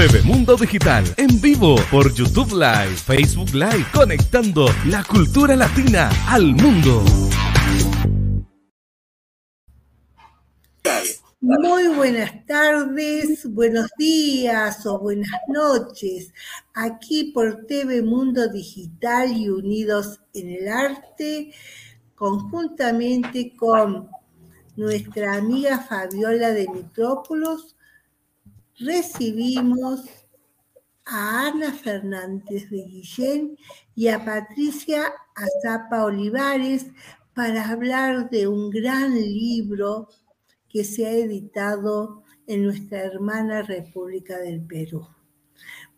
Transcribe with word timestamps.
TV 0.00 0.22
Mundo 0.22 0.56
Digital, 0.56 1.04
en 1.18 1.42
vivo 1.42 1.76
por 1.90 2.10
YouTube 2.14 2.52
Live, 2.52 2.96
Facebook 2.96 3.52
Live, 3.52 3.84
conectando 3.92 4.64
la 4.86 5.04
cultura 5.04 5.54
latina 5.54 6.08
al 6.26 6.54
mundo. 6.54 7.04
Muy 11.42 11.88
buenas 11.88 12.46
tardes, 12.46 13.44
buenos 13.52 13.90
días 13.98 14.86
o 14.86 14.98
buenas 14.98 15.38
noches. 15.48 16.32
Aquí 16.72 17.32
por 17.34 17.66
TV 17.66 18.00
Mundo 18.00 18.48
Digital 18.48 19.36
y 19.36 19.50
Unidos 19.50 20.18
en 20.32 20.48
el 20.48 20.68
Arte, 20.68 21.52
conjuntamente 22.14 23.54
con 23.54 24.08
nuestra 24.76 25.34
amiga 25.34 25.78
Fabiola 25.78 26.52
de 26.52 26.68
Mitrópolis, 26.70 27.76
recibimos 28.80 30.00
a 31.04 31.48
Ana 31.48 31.72
Fernández 31.72 32.70
de 32.70 32.82
Guillén 32.82 33.56
y 33.94 34.08
a 34.08 34.24
Patricia 34.24 35.12
Azapa 35.34 36.04
Olivares 36.04 36.86
para 37.34 37.68
hablar 37.68 38.30
de 38.30 38.48
un 38.48 38.70
gran 38.70 39.14
libro 39.14 40.08
que 40.68 40.84
se 40.84 41.06
ha 41.06 41.12
editado 41.12 42.24
en 42.46 42.64
nuestra 42.64 43.02
hermana 43.02 43.62
República 43.62 44.38
del 44.38 44.62
Perú. 44.62 45.06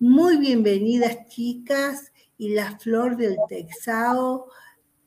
Muy 0.00 0.38
bienvenidas 0.38 1.28
chicas 1.28 2.12
y 2.36 2.54
la 2.54 2.78
flor 2.78 3.16
del 3.16 3.36
Texao 3.48 4.50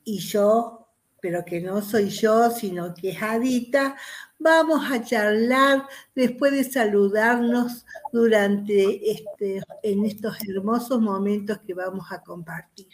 y 0.02 0.18
yo, 0.18 0.88
pero 1.20 1.44
que 1.44 1.60
no 1.60 1.82
soy 1.82 2.08
yo, 2.08 2.50
sino 2.50 2.94
que 2.94 3.10
es 3.10 3.22
Adita, 3.22 3.96
vamos 4.38 4.80
a 4.90 5.02
charlar 5.02 5.86
después 6.14 6.52
de 6.52 6.64
saludarnos 6.64 7.84
durante 8.12 9.10
este, 9.10 9.62
en 9.82 10.04
estos 10.04 10.36
hermosos 10.48 11.00
momentos 11.00 11.58
que 11.66 11.74
vamos 11.74 12.06
a 12.10 12.22
compartir. 12.22 12.88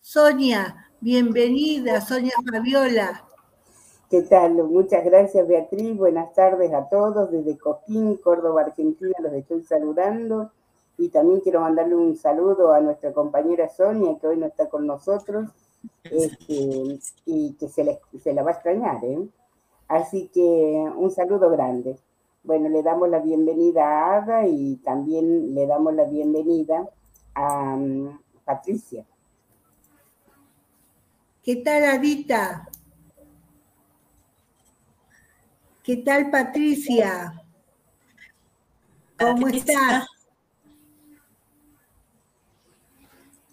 Sonia, 0.00 0.90
bienvenida, 1.00 2.00
Sonia 2.00 2.32
Fabiola. 2.50 3.24
¿Qué 4.10 4.22
tal? 4.22 4.54
Muchas 4.54 5.04
gracias, 5.04 5.46
Beatriz. 5.46 5.96
Buenas 5.96 6.32
tardes 6.32 6.72
a 6.72 6.88
todos. 6.88 7.30
Desde 7.30 7.58
Coquín, 7.58 8.16
Córdoba, 8.16 8.62
Argentina, 8.62 9.12
los 9.20 9.32
estoy 9.34 9.62
saludando. 9.64 10.50
Y 10.96 11.10
también 11.10 11.40
quiero 11.40 11.60
mandarle 11.60 11.94
un 11.94 12.16
saludo 12.16 12.72
a 12.72 12.80
nuestra 12.80 13.12
compañera 13.12 13.68
Sonia, 13.68 14.16
que 14.18 14.26
hoy 14.26 14.38
no 14.38 14.46
está 14.46 14.68
con 14.68 14.86
nosotros, 14.86 15.50
este, 16.04 16.98
y 17.26 17.52
que 17.52 17.68
se, 17.68 18.00
se, 18.20 18.32
la 18.32 18.42
va 18.42 18.50
a 18.50 18.54
extrañar. 18.54 19.04
¿eh? 19.04 19.28
Así 19.88 20.30
que 20.32 20.40
un 20.40 21.10
saludo 21.10 21.50
grande. 21.50 21.98
Bueno, 22.42 22.68
le 22.68 22.82
damos 22.82 23.08
la 23.08 23.18
bienvenida 23.18 23.84
a 23.84 24.16
Ada 24.18 24.46
y 24.46 24.76
también 24.76 25.54
le 25.54 25.66
damos 25.66 25.94
la 25.94 26.04
bienvenida 26.04 26.86
a 27.34 27.74
um, 27.74 28.18
Patricia. 28.44 29.04
¿Qué 31.42 31.56
tal, 31.56 31.84
Adita? 31.84 32.68
¿Qué 35.82 35.96
tal, 35.96 36.30
Patricia? 36.30 37.42
¿Cómo 39.18 39.48
estás? 39.48 40.06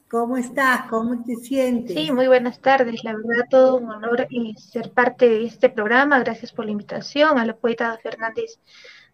¿Cómo 0.09 0.37
estás? 0.37 0.87
¿Cómo 0.89 1.23
te 1.23 1.35
sientes? 1.35 1.97
Sí, 1.97 2.11
muy 2.11 2.27
buenas 2.27 2.59
tardes. 2.59 3.03
La 3.03 3.13
verdad, 3.13 3.45
todo 3.49 3.77
un 3.77 3.89
honor 3.89 4.27
eh, 4.29 4.53
ser 4.55 4.91
parte 4.91 5.27
de 5.27 5.45
este 5.45 5.69
programa. 5.69 6.19
Gracias 6.19 6.51
por 6.51 6.65
la 6.65 6.71
invitación. 6.71 7.39
A 7.39 7.45
la 7.45 7.55
poeta 7.55 7.97
Fernández 8.03 8.59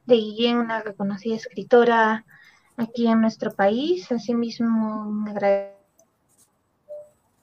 de 0.05 0.15
Guillén, 0.15 0.57
una 0.57 0.81
reconocida 0.81 1.35
escritora 1.35 2.25
aquí 2.75 3.07
en 3.07 3.21
nuestro 3.21 3.51
país. 3.51 4.11
Asimismo, 4.11 5.07
un 5.07 5.29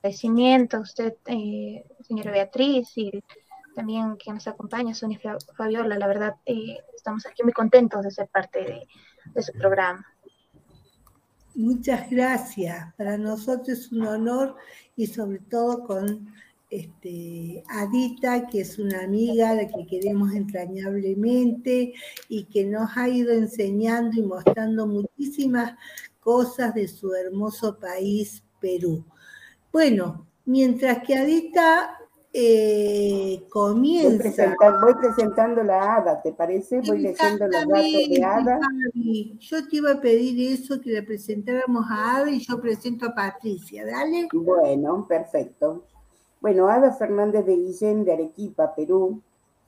agradecimiento 0.03 0.77
a 0.77 0.81
usted, 0.81 1.15
eh, 1.27 1.87
señora 2.03 2.31
Beatriz, 2.31 2.93
y 2.97 3.11
también 3.75 4.17
quien 4.17 4.35
nos 4.35 4.47
acompaña, 4.47 4.93
Sonia 4.93 5.21
Fabiola. 5.57 5.97
La 5.97 6.07
verdad, 6.07 6.35
eh, 6.45 6.79
estamos 6.95 7.25
aquí 7.25 7.43
muy 7.43 7.53
contentos 7.53 8.03
de 8.03 8.11
ser 8.11 8.29
parte 8.29 8.87
de, 9.35 9.43
su 9.43 9.53
programa. 9.53 10.05
Muchas 11.59 12.09
gracias. 12.09 12.95
Para 12.95 13.19
nosotros 13.19 13.69
es 13.71 13.91
un 13.91 14.07
honor 14.07 14.55
y 14.95 15.09
sobre 15.09 15.41
todo 15.41 15.85
con 15.85 16.33
este, 16.71 17.65
Adita, 17.69 18.47
que 18.47 18.61
es 18.61 18.79
una 18.79 19.03
amiga 19.03 19.57
de 19.57 19.67
que 19.67 19.85
queremos 19.85 20.33
entrañablemente 20.35 21.95
y 22.29 22.45
que 22.45 22.65
nos 22.65 22.97
ha 22.97 23.09
ido 23.09 23.33
enseñando 23.33 24.21
y 24.21 24.23
mostrando 24.23 24.87
muchísimas 24.87 25.77
cosas 26.21 26.77
de 26.77 26.87
su 26.87 27.13
hermoso 27.13 27.77
país, 27.77 28.45
Perú. 28.61 29.05
Bueno, 29.73 30.29
mientras 30.45 31.03
que 31.05 31.17
Adita 31.17 31.99
eh, 32.33 33.47
comienza. 33.49 34.55
Voy, 34.83 34.95
presentando 34.95 35.63
la 35.63 35.97
hada, 35.97 36.21
¿te 36.21 36.33
parece? 36.33 36.81
Voy 36.81 36.99
leyendo 36.99 37.47
los 37.47 37.67
datos 37.67 37.83
de 37.83 38.25
hada. 38.25 38.61
Yo 39.39 39.69
te 39.69 39.77
iba 39.77 39.93
a 39.93 40.01
pedir 40.01 40.53
eso, 40.53 40.81
que 40.81 40.91
le 40.91 41.03
presentáramos 41.03 41.85
a 41.91 42.17
Ada 42.19 42.31
y 42.31 42.41
yo 42.41 42.61
presento 42.61 43.07
a 43.07 43.15
Patricia, 43.15 43.87
¿dale? 43.87 44.29
Bueno, 44.33 45.07
perfecto. 45.09 45.85
Bueno, 46.41 46.69
Ada 46.69 46.93
Fernández 46.93 47.47
de 47.47 47.57
Guillén 47.57 48.05
de 48.05 48.13
Arequipa, 48.13 48.75
Perú, 48.75 49.23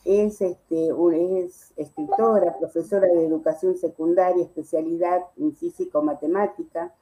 es, 0.04 0.40
este, 0.40 0.90
es 1.36 1.72
escritora, 1.76 2.56
profesora 2.58 3.06
de 3.06 3.26
educación 3.26 3.76
secundaria, 3.76 4.44
especialidad 4.44 5.22
en 5.36 5.54
físico-matemática, 5.54 6.92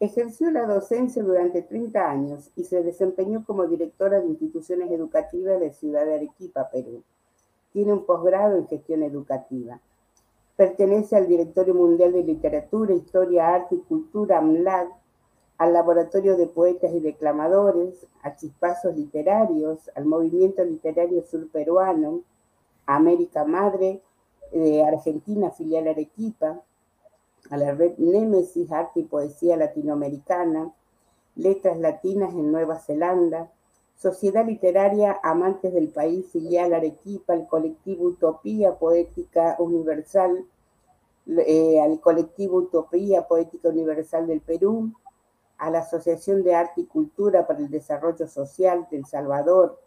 Ejerció 0.00 0.50
la 0.50 0.64
docencia 0.64 1.22
durante 1.22 1.60
30 1.60 2.10
años 2.10 2.50
y 2.56 2.64
se 2.64 2.82
desempeñó 2.82 3.44
como 3.44 3.66
directora 3.66 4.18
de 4.18 4.28
instituciones 4.28 4.90
educativas 4.90 5.60
de 5.60 5.74
Ciudad 5.74 6.06
de 6.06 6.14
Arequipa, 6.14 6.70
Perú. 6.70 7.02
Tiene 7.74 7.92
un 7.92 8.06
posgrado 8.06 8.56
en 8.56 8.66
gestión 8.66 9.02
educativa. 9.02 9.78
Pertenece 10.56 11.16
al 11.16 11.28
Directorio 11.28 11.74
Mundial 11.74 12.14
de 12.14 12.22
Literatura, 12.22 12.94
Historia, 12.94 13.54
Arte 13.54 13.74
y 13.74 13.80
Cultura, 13.80 14.38
AMLAD, 14.38 14.86
al 15.58 15.74
Laboratorio 15.74 16.38
de 16.38 16.46
Poetas 16.46 16.94
y 16.94 17.00
Declamadores, 17.00 18.06
a 18.22 18.34
Chispazos 18.34 18.96
Literarios, 18.96 19.90
al 19.94 20.06
Movimiento 20.06 20.64
Literario 20.64 21.22
Surperuano, 21.22 22.22
a 22.86 22.96
América 22.96 23.44
Madre 23.44 24.00
de 24.50 24.82
Argentina, 24.82 25.50
filial 25.50 25.88
Arequipa, 25.88 26.62
a 27.48 27.56
la 27.56 27.72
red 27.72 27.96
Némesis 27.98 28.70
Arte 28.70 29.00
y 29.00 29.04
Poesía 29.04 29.56
Latinoamericana, 29.56 30.72
Letras 31.36 31.78
Latinas 31.78 32.34
en 32.34 32.52
Nueva 32.52 32.78
Zelanda, 32.78 33.50
Sociedad 33.96 34.46
Literaria 34.46 35.18
Amantes 35.22 35.72
del 35.72 35.88
País 35.88 36.26
Filial 36.32 36.72
Arequipa, 36.72 37.34
el 37.34 37.46
colectivo 37.46 38.06
Utopía 38.06 38.74
Poética 38.74 39.56
Universal, 39.58 40.44
eh, 41.26 41.80
al 41.80 42.00
colectivo 42.00 42.58
Utopía 42.58 43.28
Poética 43.28 43.68
Universal 43.68 44.26
del 44.26 44.40
Perú, 44.40 44.92
a 45.58 45.70
la 45.70 45.80
Asociación 45.80 46.42
de 46.42 46.54
Arte 46.54 46.80
y 46.80 46.86
Cultura 46.86 47.46
para 47.46 47.60
el 47.60 47.70
Desarrollo 47.70 48.26
Social 48.26 48.88
de 48.90 48.98
El 48.98 49.06
Salvador, 49.06 49.78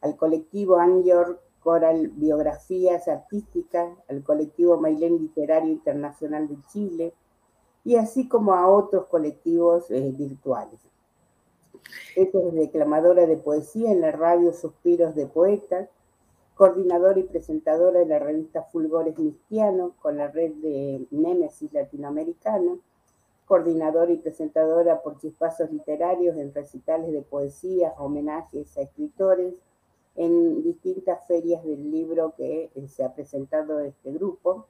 al 0.00 0.16
colectivo 0.16 0.78
York 1.04 1.40
Coral 1.66 2.12
Biografías 2.14 3.08
Artísticas, 3.08 3.88
al 4.08 4.22
colectivo 4.22 4.76
Mailén 4.76 5.18
Literario 5.18 5.72
Internacional 5.72 6.46
de 6.46 6.58
Chile 6.68 7.12
y 7.82 7.96
así 7.96 8.28
como 8.28 8.54
a 8.54 8.68
otros 8.68 9.06
colectivos 9.06 9.90
eh, 9.90 10.14
virtuales. 10.16 10.78
es 12.14 12.28
declamadora 12.54 13.26
de 13.26 13.36
poesía 13.36 13.90
en 13.90 14.00
la 14.00 14.12
radio 14.12 14.52
Suspiros 14.52 15.16
de 15.16 15.26
Poetas, 15.26 15.88
coordinadora 16.54 17.18
y 17.18 17.24
presentadora 17.24 17.98
de 17.98 18.06
la 18.06 18.20
revista 18.20 18.62
Fulgores 18.70 19.18
Mistiano 19.18 19.96
con 20.00 20.18
la 20.18 20.28
red 20.28 20.52
de 20.62 21.08
Némesis 21.10 21.72
Latinoamericana, 21.72 22.78
coordinadora 23.44 24.12
y 24.12 24.18
presentadora 24.18 25.02
por 25.02 25.18
chispazos 25.18 25.72
literarios 25.72 26.36
en 26.36 26.54
recitales 26.54 27.10
de 27.10 27.22
poesía, 27.22 27.92
homenajes 27.98 28.78
a 28.78 28.82
escritores, 28.82 29.54
en 30.16 30.62
distintas 30.62 31.26
ferias 31.26 31.62
del 31.64 31.90
libro 31.90 32.34
que 32.36 32.70
eh, 32.74 32.88
se 32.88 33.04
ha 33.04 33.14
presentado 33.14 33.80
este 33.80 34.12
grupo 34.12 34.66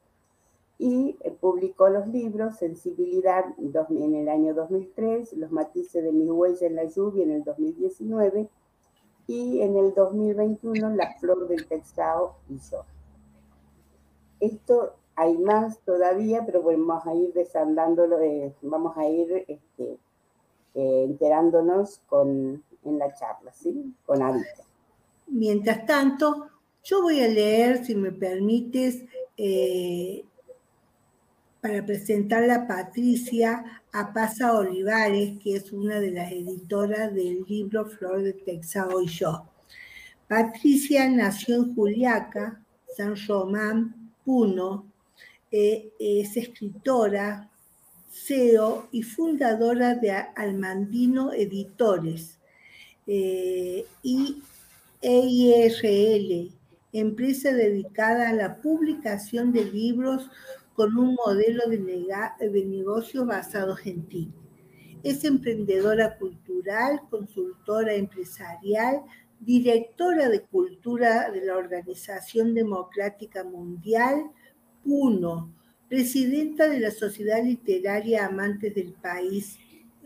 y 0.79 1.17
eh, 1.23 1.31
publicó 1.31 1.89
los 1.89 2.09
libros 2.09 2.57
Sensibilidad 2.57 3.45
en 3.59 4.15
el 4.15 4.29
año 4.29 4.55
2003, 4.55 5.35
Los 5.35 5.51
matices 5.53 6.03
de 6.03 6.13
mi 6.13 6.29
huella 6.29 6.67
en 6.67 6.75
la 6.75 6.85
lluvia 6.85 7.25
en 7.25 7.31
el 7.31 7.45
2019 7.45 8.49
y 9.29 9.61
en 9.61 9.77
el 9.77 9.95
2021 9.95 10.91
La 10.91 11.15
flor 11.19 11.49
del 11.49 11.67
texao 11.67 12.37
y 12.49 12.59
yo. 12.59 12.85
Esto 14.41 14.95
hay 15.15 15.39
más 15.39 15.79
todavía, 15.81 16.45
pero 16.45 16.63
vamos 16.63 17.07
a 17.07 17.15
ir 17.15 17.33
desandándolo, 17.33 18.21
eh, 18.21 18.55
vamos 18.61 18.97
a 18.99 19.09
ir 19.09 19.47
este, 19.49 19.99
enterándonos 20.75 22.03
con, 22.07 22.63
en 22.85 22.99
la 22.99 23.15
charla, 23.15 23.51
¿sí? 23.53 23.95
Con 24.05 24.21
Arita. 24.21 24.66
Mientras 25.29 25.87
tanto, 25.87 26.49
yo 26.85 27.03
voy 27.03 27.21
a 27.21 27.29
leer, 27.29 27.85
si 27.85 27.95
me 27.95 28.13
permites, 28.13 29.03
eh, 29.37 30.25
para 31.61 31.85
presentar 31.85 32.49
a 32.51 32.67
Patricia 32.67 33.83
Apaza 33.93 34.55
Olivares, 34.55 35.39
que 35.43 35.57
es 35.57 35.73
una 35.73 35.99
de 36.01 36.13
las 36.13 36.31
editoras 36.31 37.13
del 37.13 37.45
libro 37.49 37.87
Flor 37.87 38.23
de 38.23 38.35
Texas 38.35 38.87
Hoy 38.93 39.09
Yo. 39.09 39.47
Patricia 40.29 41.09
nació 41.09 41.57
en 41.57 41.75
Juliaca, 41.75 42.63
San 42.97 43.15
Román, 43.27 44.13
Puno, 44.25 44.87
eh, 45.51 45.91
es 45.99 46.37
escritora, 46.37 47.49
CEO 48.11 48.89
y 48.93 49.03
fundadora 49.03 49.95
de 49.95 50.11
Almandino 50.11 51.33
Editores 51.33 52.39
eh, 53.07 53.85
y 54.03 54.43
EIRL, 55.09 56.51
empresa 56.93 57.53
dedicada 57.53 58.29
a 58.29 58.33
la 58.33 58.61
publicación 58.61 59.53
de 59.53 59.65
libros 59.65 60.29
con 60.75 60.99
un 60.99 61.15
modelo 61.15 61.63
de, 61.69 61.79
de 61.79 62.65
negocio 62.65 63.25
basado 63.25 63.77
en 63.85 64.09
ti. 64.09 64.33
Es 65.05 65.23
emprendedora 65.23 66.19
cultural, 66.19 67.03
consultora 67.09 67.95
empresarial, 67.95 69.03
directora 69.39 70.29
de 70.29 70.43
cultura 70.43 71.31
de 71.31 71.45
la 71.45 71.57
Organización 71.57 72.53
Democrática 72.53 73.45
Mundial, 73.45 74.25
PUNO, 74.83 75.55
presidenta 75.89 76.69
de 76.69 76.81
la 76.81 76.91
Sociedad 76.91 77.45
Literaria 77.45 78.27
Amantes 78.27 78.75
del 78.75 78.93
País 78.95 79.57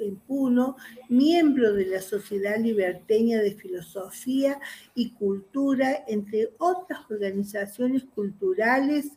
en 0.00 0.16
Puno, 0.16 0.76
miembro 1.08 1.72
de 1.72 1.86
la 1.86 2.00
Sociedad 2.00 2.58
Liberteña 2.58 3.38
de 3.38 3.54
Filosofía 3.54 4.58
y 4.94 5.10
Cultura, 5.10 6.04
entre 6.08 6.50
otras 6.58 7.10
organizaciones 7.10 8.04
culturales, 8.14 9.12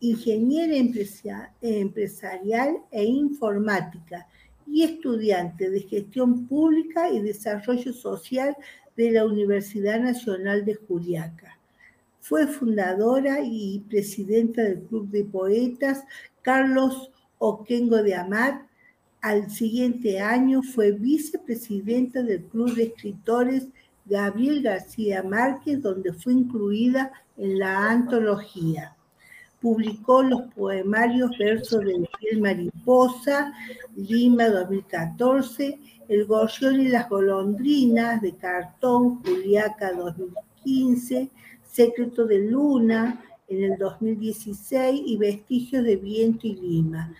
ingeniera 0.00 0.76
empresarial 1.62 2.76
e 2.90 3.04
informática 3.04 4.26
y 4.66 4.82
estudiante 4.82 5.70
de 5.70 5.80
gestión 5.80 6.46
pública 6.46 7.10
y 7.10 7.20
desarrollo 7.20 7.92
social 7.92 8.56
de 8.96 9.12
la 9.12 9.24
Universidad 9.24 10.00
Nacional 10.00 10.64
de 10.64 10.74
Juliaca. 10.74 11.58
Fue 12.20 12.46
fundadora 12.46 13.38
y 13.42 13.84
presidenta 13.88 14.62
del 14.62 14.80
Club 14.82 15.08
de 15.10 15.24
Poetas 15.24 16.02
Carlos 16.42 17.10
Oquengo 17.38 18.02
de 18.02 18.14
Amat. 18.14 18.62
Al 19.20 19.50
siguiente 19.50 20.20
año 20.20 20.62
fue 20.62 20.92
vicepresidenta 20.92 22.22
del 22.22 22.44
Club 22.44 22.74
de 22.74 22.84
Escritores 22.84 23.68
Gabriel 24.04 24.62
García 24.62 25.22
Márquez, 25.22 25.82
donde 25.82 26.12
fue 26.12 26.32
incluida 26.32 27.12
en 27.36 27.58
la 27.58 27.90
antología. 27.90 28.96
Publicó 29.60 30.22
los 30.22 30.42
poemarios 30.54 31.36
Versos 31.38 31.80
de 31.80 32.08
Fiel 32.18 32.40
Mariposa, 32.40 33.52
Lima 33.96 34.48
2014, 34.48 35.80
El 36.08 36.26
Gorrión 36.26 36.80
y 36.80 36.88
las 36.88 37.08
Golondrinas 37.08 38.22
de 38.22 38.36
Cartón, 38.36 39.22
Juliaca 39.24 39.92
2015, 39.92 41.30
Secreto 41.64 42.26
de 42.26 42.38
Luna 42.38 43.22
en 43.48 43.64
el 43.64 43.78
2016 43.78 45.02
y 45.04 45.16
Vestigios 45.16 45.84
de 45.84 45.96
Viento 45.96 46.46
y 46.46 46.54
Lima. 46.54 47.14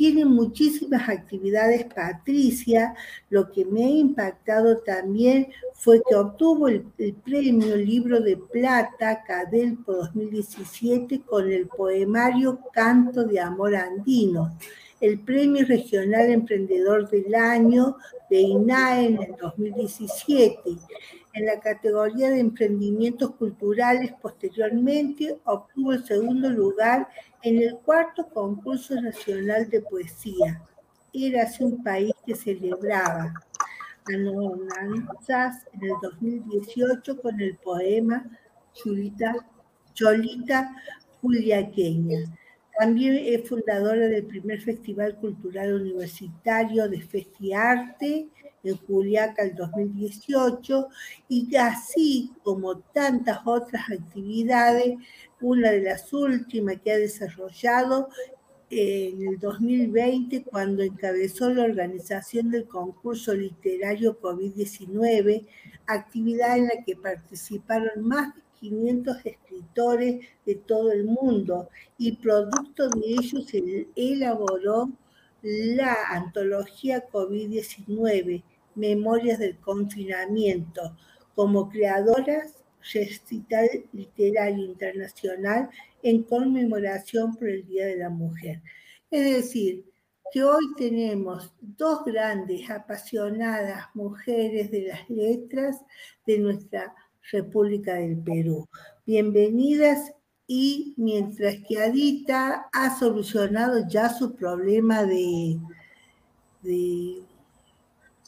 Tiene 0.00 0.24
muchísimas 0.24 1.10
actividades 1.10 1.84
Patricia. 1.84 2.94
Lo 3.28 3.50
que 3.52 3.66
me 3.66 3.84
ha 3.84 3.90
impactado 3.90 4.78
también 4.78 5.48
fue 5.74 6.00
que 6.08 6.14
obtuvo 6.14 6.68
el, 6.68 6.86
premio 7.22 7.76
Libro 7.76 8.18
de 8.18 8.38
Plata 8.38 9.22
Cadelpo 9.22 9.92
2017 9.92 11.20
con 11.20 11.52
el 11.52 11.66
poemario 11.66 12.60
Canto 12.72 13.24
de 13.24 13.40
Amor 13.40 13.76
Andino 13.76 14.56
el 15.02 15.18
Premio 15.20 15.66
Regional 15.66 16.30
Emprendedor 16.30 17.08
del 17.10 17.34
Año 17.34 17.96
de 18.30 18.40
INAE 18.40 19.06
en 19.06 19.22
el 19.22 19.36
2017 19.36 20.76
en 21.32 21.46
la 21.46 21.60
categoría 21.60 22.30
de 22.30 22.40
emprendimientos 22.40 23.34
culturales. 23.36 24.12
Posteriormente 24.20 25.38
obtuvo 25.44 25.92
el 25.92 26.04
segundo 26.04 26.50
lugar 26.50 27.08
en 27.42 27.62
el 27.62 27.76
cuarto 27.78 28.28
concurso 28.28 29.00
nacional 29.00 29.68
de 29.70 29.80
poesía. 29.80 30.62
Era 31.12 31.42
así 31.42 31.64
un 31.64 31.82
país 31.82 32.12
que 32.24 32.34
celebraba 32.34 33.34
anonanzas 34.06 35.66
en 35.72 35.84
el 35.84 35.92
2018 36.02 37.20
con 37.20 37.40
el 37.40 37.56
poema 37.56 38.24
Chulita, 38.72 39.34
Cholita 39.94 40.74
Juliaqueña. 41.20 42.20
También 42.78 43.18
es 43.20 43.48
fundadora 43.48 44.06
del 44.06 44.24
primer 44.24 44.60
Festival 44.60 45.16
Cultural 45.16 45.74
Universitario 45.74 46.88
de 46.88 47.02
Festiarte 47.02 48.28
en 48.62 48.76
Juliaca 48.76 49.42
el 49.42 49.54
2018 49.54 50.88
y 51.28 51.54
así 51.56 52.32
como 52.42 52.78
tantas 52.78 53.40
otras 53.44 53.90
actividades, 53.90 54.98
una 55.40 55.70
de 55.70 55.82
las 55.82 56.12
últimas 56.12 56.80
que 56.80 56.92
ha 56.92 56.98
desarrollado 56.98 58.08
en 58.70 59.26
el 59.26 59.38
2020 59.38 60.44
cuando 60.44 60.82
encabezó 60.82 61.52
la 61.52 61.64
organización 61.64 62.50
del 62.50 62.68
concurso 62.68 63.34
literario 63.34 64.20
COVID-19, 64.20 65.46
actividad 65.86 66.56
en 66.56 66.68
la 66.68 66.84
que 66.84 66.94
participaron 66.94 68.06
más 68.06 68.34
de 68.34 68.42
500 68.60 69.26
escritores 69.26 70.26
de 70.46 70.54
todo 70.54 70.92
el 70.92 71.04
mundo 71.04 71.68
y 71.98 72.12
producto 72.12 72.88
de 72.90 73.00
ellos 73.06 73.46
se 73.46 73.88
elaboró 73.96 74.90
la 75.42 75.96
antología 76.10 77.08
COVID-19, 77.08 78.42
Memorias 78.74 79.38
del 79.38 79.56
Confinamiento, 79.58 80.96
como 81.34 81.68
creadoras 81.68 82.56
recital 82.92 83.68
literario 83.92 84.64
internacional 84.64 85.68
en 86.02 86.22
conmemoración 86.22 87.34
por 87.36 87.48
el 87.48 87.66
Día 87.66 87.86
de 87.86 87.96
la 87.96 88.10
Mujer. 88.10 88.62
Es 89.10 89.36
decir, 89.36 89.84
que 90.32 90.44
hoy 90.44 90.74
tenemos 90.76 91.52
dos 91.60 92.04
grandes, 92.04 92.70
apasionadas 92.70 93.86
mujeres 93.94 94.70
de 94.70 94.82
las 94.82 95.10
letras 95.10 95.80
de 96.26 96.38
nuestra 96.38 96.94
República 97.32 97.94
del 97.94 98.18
Perú. 98.18 98.68
Bienvenidas 99.04 100.12
y 100.46 100.94
mientras 100.96 101.56
que 101.68 101.80
Adita 101.80 102.68
ha 102.72 102.98
solucionado 102.98 103.88
ya 103.88 104.08
su 104.08 104.34
problema 104.34 105.04
de, 105.04 105.58
de 106.62 107.22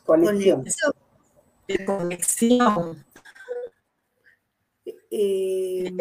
conexión. 0.04 0.64
De 1.68 1.84
conexión. 1.84 3.04
Eh, 5.10 5.92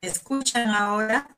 escuchan 0.00 0.68
ahora? 0.68 1.36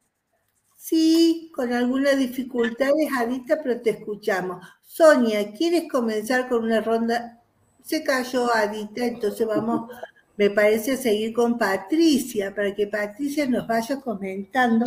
Sí, 0.76 1.52
con 1.54 1.72
algunas 1.72 2.16
dificultades, 2.16 3.08
Adita, 3.16 3.62
pero 3.62 3.80
te 3.80 3.90
escuchamos. 3.90 4.66
Sonia, 4.82 5.52
¿quieres 5.52 5.90
comenzar 5.90 6.48
con 6.48 6.64
una 6.64 6.80
ronda? 6.80 7.42
Se 7.84 8.02
cayó 8.02 8.52
Adita, 8.52 9.04
entonces 9.04 9.46
vamos, 9.46 9.90
me 10.36 10.50
parece, 10.50 10.96
seguir 10.96 11.32
con 11.32 11.58
Patricia, 11.58 12.54
para 12.54 12.74
que 12.74 12.86
Patricia 12.86 13.46
nos 13.46 13.66
vaya 13.66 14.00
comentando 14.00 14.86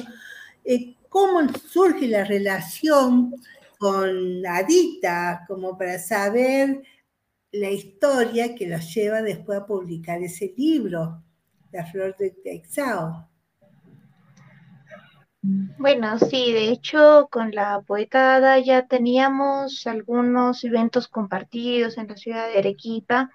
eh, 0.66 0.96
cómo 1.10 1.48
surge 1.54 2.08
la 2.08 2.24
relación 2.24 3.36
con 3.84 4.46
Adita, 4.46 5.44
como 5.46 5.78
para 5.78 6.00
saber 6.00 6.84
la 7.52 7.70
historia 7.70 8.56
que 8.56 8.66
los 8.66 8.96
lleva 8.96 9.22
después 9.22 9.60
a 9.60 9.66
publicar 9.66 10.24
ese 10.24 10.54
libro, 10.56 11.22
La 11.74 11.86
Flor 11.86 12.16
de 12.16 12.30
Texao. 12.30 13.28
Bueno, 15.42 16.18
sí, 16.18 16.54
de 16.54 16.70
hecho 16.70 17.28
con 17.30 17.52
la 17.52 17.82
poeta 17.82 18.58
ya 18.60 18.88
teníamos 18.88 19.86
algunos 19.86 20.64
eventos 20.64 21.10
compartidos 21.10 21.98
en 21.98 22.08
la 22.08 22.16
ciudad 22.16 22.48
de 22.48 22.60
Arequipa 22.60 23.32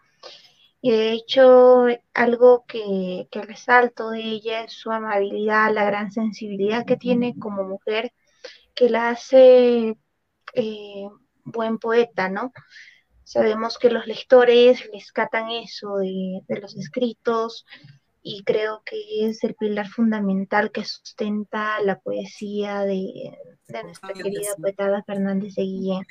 y 0.81 0.93
de 0.93 1.13
hecho 1.13 1.89
algo 2.15 2.65
que, 2.67 3.29
que 3.31 3.43
resalto 3.43 4.13
de 4.13 4.23
ella 4.23 4.65
es 4.65 4.73
su 4.73 4.91
amabilidad, 4.91 5.75
la 5.75 5.85
gran 5.85 6.11
sensibilidad 6.11 6.87
que 6.87 6.97
tiene 6.97 7.39
como 7.39 7.65
mujer 7.65 8.15
que 8.75 8.89
la 8.89 9.11
hace 9.11 9.99
eh, 10.55 11.09
buen 11.45 11.79
poeta, 11.79 12.29
¿no? 12.29 12.53
Sabemos 13.25 13.79
que 13.79 13.91
los 13.91 14.07
lectores 14.07 14.89
rescatan 14.93 15.51
eso 15.51 15.97
de, 15.97 16.41
los 16.61 16.77
escritos 16.77 17.67
y 18.23 18.43
creo 18.43 18.83
que 18.85 19.29
es 19.29 19.45
el 19.45 19.55
pilar 19.55 19.89
fundamental 19.89 20.71
que 20.71 20.85
sustenta 20.85 21.81
la 21.83 21.99
poesía 21.99 22.85
de, 22.85 23.37
nuestra 23.85 24.15
querida 24.15 24.55
poetada 24.61 25.03
Fernández 25.05 25.55
de 25.55 25.63
Guillén. 25.63 26.07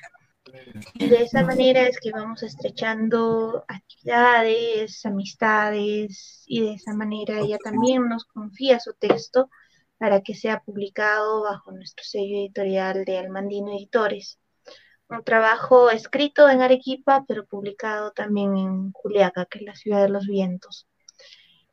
Y 0.94 1.08
de 1.08 1.24
esa 1.24 1.44
manera 1.44 1.88
es 1.88 2.00
que 2.00 2.12
vamos 2.12 2.44
estrechando 2.44 3.66
actividades, 3.68 5.06
amistades, 5.06 6.44
y 6.46 6.62
de 6.62 6.74
esa 6.74 6.94
manera 6.94 7.40
ella 7.40 7.58
también 7.58 8.08
nos 8.08 8.26
confía 8.26 8.80
su 8.80 8.94
texto 8.94 9.50
para 9.98 10.22
que 10.22 10.36
sea 10.36 10.62
publicado 10.62 11.44
bajo 11.44 11.72
nuestro 11.72 12.04
sello 12.04 12.38
editorial 12.38 13.06
de 13.06 13.18
Almandino 13.18 13.72
Editores. 13.72 14.40
Un 15.10 15.24
trabajo 15.24 15.90
escrito 15.90 16.50
en 16.50 16.62
Arequipa, 16.62 17.24
pero 17.28 17.46
publicado 17.46 18.12
también 18.12 18.58
en 18.58 18.92
Juliaca, 18.92 19.46
que 19.46 19.60
es 19.60 19.66
la 19.66 19.76
ciudad 19.76 20.02
de 20.04 20.10
los 20.10 20.28
vientos. 20.28 20.88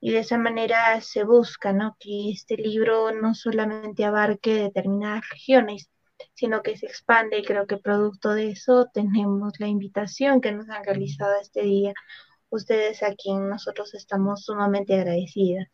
Y 0.01 0.13
de 0.13 0.21
esa 0.21 0.39
manera 0.39 1.01
se 1.01 1.25
busca 1.25 1.73
¿no? 1.73 1.97
que 1.99 2.31
este 2.31 2.57
libro 2.57 3.11
no 3.13 3.35
solamente 3.35 4.05
abarque 4.05 4.55
determinadas 4.55 5.29
regiones, 5.31 5.91
sino 6.35 6.63
que 6.63 6.77
se 6.77 6.87
expande 6.87 7.39
y 7.39 7.45
creo 7.45 7.67
que 7.67 7.77
producto 7.77 8.31
de 8.35 8.51
eso 8.51 8.87
tenemos 8.93 9.55
la 9.59 9.67
invitación 9.67 10.41
que 10.41 10.53
nos 10.53 10.69
han 10.69 10.85
realizado 10.85 11.33
este 11.41 11.63
día, 11.63 11.95
ustedes 12.51 13.03
a 13.03 13.15
quien 13.15 13.49
nosotros 13.49 13.95
estamos 13.95 14.45
sumamente 14.45 14.95
agradecidas. 14.95 15.69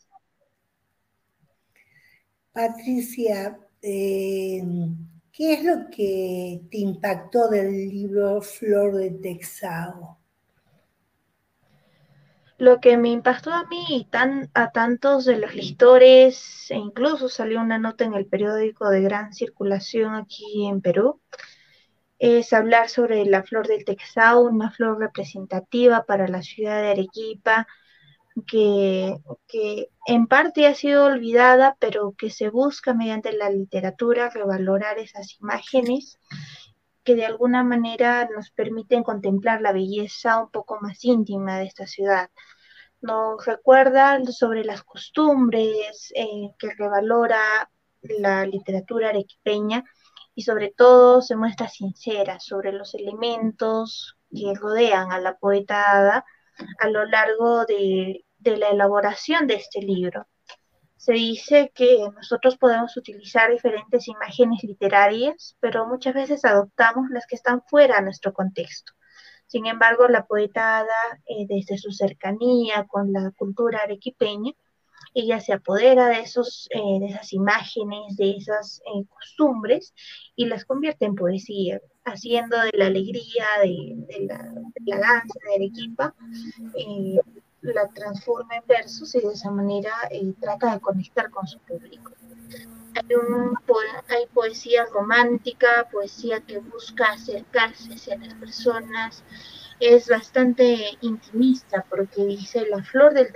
Patricia, 2.52 3.59
eh, 3.80 4.62
¿qué 5.33 5.52
es 5.54 5.64
lo 5.64 5.88
que 5.88 6.61
te 6.71 6.78
impactó 6.78 7.49
del 7.49 7.88
libro 7.88 8.42
Flor 8.42 8.97
de 8.97 9.11
Texao? 9.11 10.19
Lo 12.59 12.80
que 12.80 12.97
me 12.97 13.11
impactó 13.11 13.52
a 13.52 13.64
mí 13.69 13.85
y 13.88 14.04
tan, 14.04 14.50
a 14.52 14.71
tantos 14.73 15.25
de 15.25 15.38
los 15.38 15.54
lectores, 15.54 16.71
e 16.71 16.76
incluso 16.76 17.28
salió 17.28 17.61
una 17.61 17.78
nota 17.78 18.04
en 18.04 18.14
el 18.14 18.26
periódico 18.26 18.90
de 18.90 19.00
gran 19.00 19.33
circulación 19.33 20.14
aquí 20.14 20.66
en 20.66 20.83
Perú, 20.83 21.21
es 22.19 22.52
hablar 22.52 22.90
sobre 22.90 23.25
la 23.25 23.45
flor 23.45 23.66
del 23.66 23.85
Texao, 23.85 24.42
una 24.42 24.71
flor 24.71 24.99
representativa 24.99 26.04
para 26.04 26.28
la 26.28 26.42
ciudad 26.42 26.83
de 26.83 26.90
Arequipa, 26.90 27.66
que, 28.46 29.16
en 30.06 30.26
parte 30.26 30.66
ha 30.66 30.75
sido 30.75 31.04
olvidada, 31.04 31.76
pero 31.78 32.14
que 32.16 32.30
se 32.30 32.49
busca 32.49 32.94
mediante 32.94 33.32
la 33.32 33.50
literatura 33.50 34.30
revalorar 34.30 34.99
esas 34.99 35.38
imágenes 35.40 36.18
que 37.04 37.14
de 37.14 37.26
alguna 37.26 37.64
manera 37.64 38.28
nos 38.34 38.50
permiten 38.50 39.02
contemplar 39.02 39.60
la 39.62 39.72
belleza 39.72 40.42
un 40.42 40.50
poco 40.50 40.78
más 40.80 41.04
íntima 41.04 41.58
de 41.58 41.64
esta 41.64 41.87
ciudad. 41.87 42.30
Nos 43.00 43.44
recuerda 43.46 44.22
sobre 44.26 44.64
las 44.64 44.82
costumbres 44.82 46.12
eh, 46.14 46.50
que 46.58 46.70
revalora 46.75 47.70
la 48.02 48.44
literatura 48.46 49.08
arequipeña 49.08 49.84
y 50.34 50.42
sobre 50.42 50.70
todo 50.70 51.22
se 51.22 51.37
muestra 51.37 51.68
sincera 51.68 52.38
sobre 52.40 52.72
los 52.72 52.94
elementos 52.94 54.16
que 54.30 54.52
rodean 54.54 55.12
a 55.12 55.18
la 55.18 55.37
poeta 55.38 56.25
a 56.79 56.88
lo 56.88 57.05
largo 57.07 57.64
de, 57.67 58.25
la 58.38 58.71
elaboración 58.71 59.47
de 59.47 59.55
este 59.55 59.81
libro. 59.81 60.26
Se 60.97 61.12
dice 61.12 61.73
que 61.75 61.99
nosotros 62.14 62.59
podemos 62.59 62.97
utilizar 62.97 63.50
diferentes 63.50 64.07
imágenes 64.09 64.62
literarias, 64.62 65.57
pero 65.61 65.87
muchas 65.87 66.14
veces 66.14 66.45
adoptamos 66.45 67.11
las 67.11 67.26
que 67.26 67.37
están 67.37 67.62
fuera 67.62 67.97
de 67.97 68.02
nuestro 68.02 68.33
contexto. 68.33 68.93
Sin 69.47 69.67
embargo, 69.67 70.09
la 70.09 70.26
poeta 70.26 70.87
eh, 71.26 71.47
desde 71.49 71.79
su 71.79 71.90
cercanía 71.90 72.87
con 72.87 73.12
la 73.12 73.33
cultura 73.37 73.81
arequipeña, 73.81 74.52
ella 75.14 75.40
se 75.40 75.52
apodera 75.52 76.09
de, 76.09 76.21
esos, 76.21 76.69
eh, 76.71 77.00
de 77.00 77.07
esas 77.07 77.33
imágenes, 77.33 78.17
de 78.17 78.37
esas 78.37 78.81
eh, 78.87 79.05
costumbres 79.09 79.95
y 80.37 80.47
las 80.47 80.64
convierte 80.64 81.07
en 81.07 81.14
poesía, 81.14 81.81
haciendo 82.04 82.59
de 82.61 82.73
la 82.75 82.87
alegría 82.87 83.47
de, 83.62 84.26
la, 84.87 84.99
danza 84.99 85.38
de 85.45 85.54
Arequipa, 85.57 86.14
eh, 86.75 87.19
la 87.62 87.88
transforma 87.88 88.57
en 88.57 88.62
versos 88.66 89.14
y 89.14 89.21
de 89.21 89.33
esa 89.33 89.50
manera 89.50 89.92
trata 90.40 90.75
de 90.75 90.80
conectar 90.80 91.30
con 91.30 91.47
su 91.47 91.59
público. 91.61 92.12
Hay, 92.95 93.14
un, 93.14 93.54
hay 94.09 94.26
poesía 94.33 94.85
romántica, 94.87 95.88
poesía 95.92 96.40
que 96.40 96.59
busca 96.59 97.12
acercarse 97.12 97.95
hacia 97.95 98.19
las 98.19 98.35
personas, 98.35 99.23
es 99.80 100.09
bastante 100.09 100.99
intimista 101.00 101.87
porque 101.88 102.25
dice 102.25 102.66
la 102.69 102.83
flor 102.85 103.14
del 103.14 103.33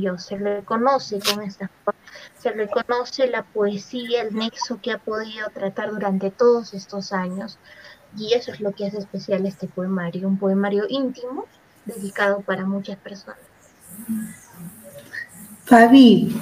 yo 0.00 0.18
se 0.18 0.36
reconoce 0.36 1.20
con 1.20 1.42
esta 1.44 1.68
flor, 1.68 1.94
se 2.36 2.50
reconoce 2.50 3.28
la 3.28 3.44
poesía, 3.44 4.22
el 4.22 4.34
nexo 4.34 4.80
que 4.82 4.90
ha 4.90 4.98
podido 4.98 5.48
tratar 5.50 5.90
durante 5.92 6.32
todos 6.32 6.74
estos 6.74 7.12
años 7.12 7.58
y 8.16 8.34
eso 8.34 8.52
es 8.52 8.60
lo 8.60 8.72
que 8.72 8.86
hace 8.86 8.98
especial 8.98 9.46
este 9.46 9.66
poemario, 9.66 10.28
un 10.28 10.38
poemario 10.38 10.84
íntimo 10.88 11.46
dedicado 11.84 12.40
para 12.40 12.64
muchas 12.64 12.96
personas. 12.98 13.38
Fabi, 15.64 16.40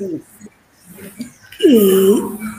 eh, 0.00 0.20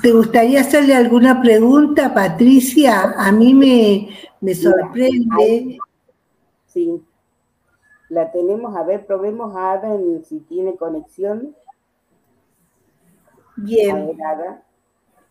¿te 0.01 0.12
gustaría 0.12 0.62
hacerle 0.62 0.95
alguna 0.95 1.41
pregunta 1.41 2.07
a 2.07 2.13
Patricia? 2.13 3.13
A 3.17 3.31
mí 3.31 3.53
me, 3.53 4.09
me 4.41 4.55
sorprende 4.55 5.77
Sí. 6.67 7.01
La 8.09 8.31
tenemos, 8.31 8.75
a 8.75 8.83
ver, 8.83 9.05
probemos 9.05 9.55
a 9.55 9.74
Ada 9.74 9.98
si 10.27 10.39
tiene 10.39 10.75
conexión. 10.75 11.55
Bien. 13.55 14.17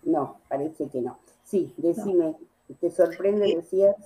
No, 0.05 0.37
parece 0.49 0.89
que 0.89 1.01
no. 1.01 1.19
Sí, 1.45 1.73
decime, 1.77 2.37
¿te 2.75 2.91
sorprende, 2.91 3.55
decías? 3.57 3.97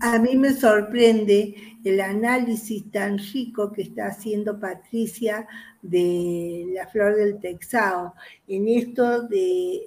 A 0.00 0.18
mí 0.18 0.36
me 0.36 0.52
sorprende 0.52 1.54
el 1.84 2.00
análisis 2.00 2.90
tan 2.90 3.18
rico 3.18 3.72
que 3.72 3.82
está 3.82 4.06
haciendo 4.06 4.58
Patricia 4.58 5.46
de 5.82 6.66
la 6.74 6.86
flor 6.88 7.16
del 7.16 7.38
Texao, 7.40 8.14
en 8.46 8.68
esto 8.68 9.22
de, 9.22 9.82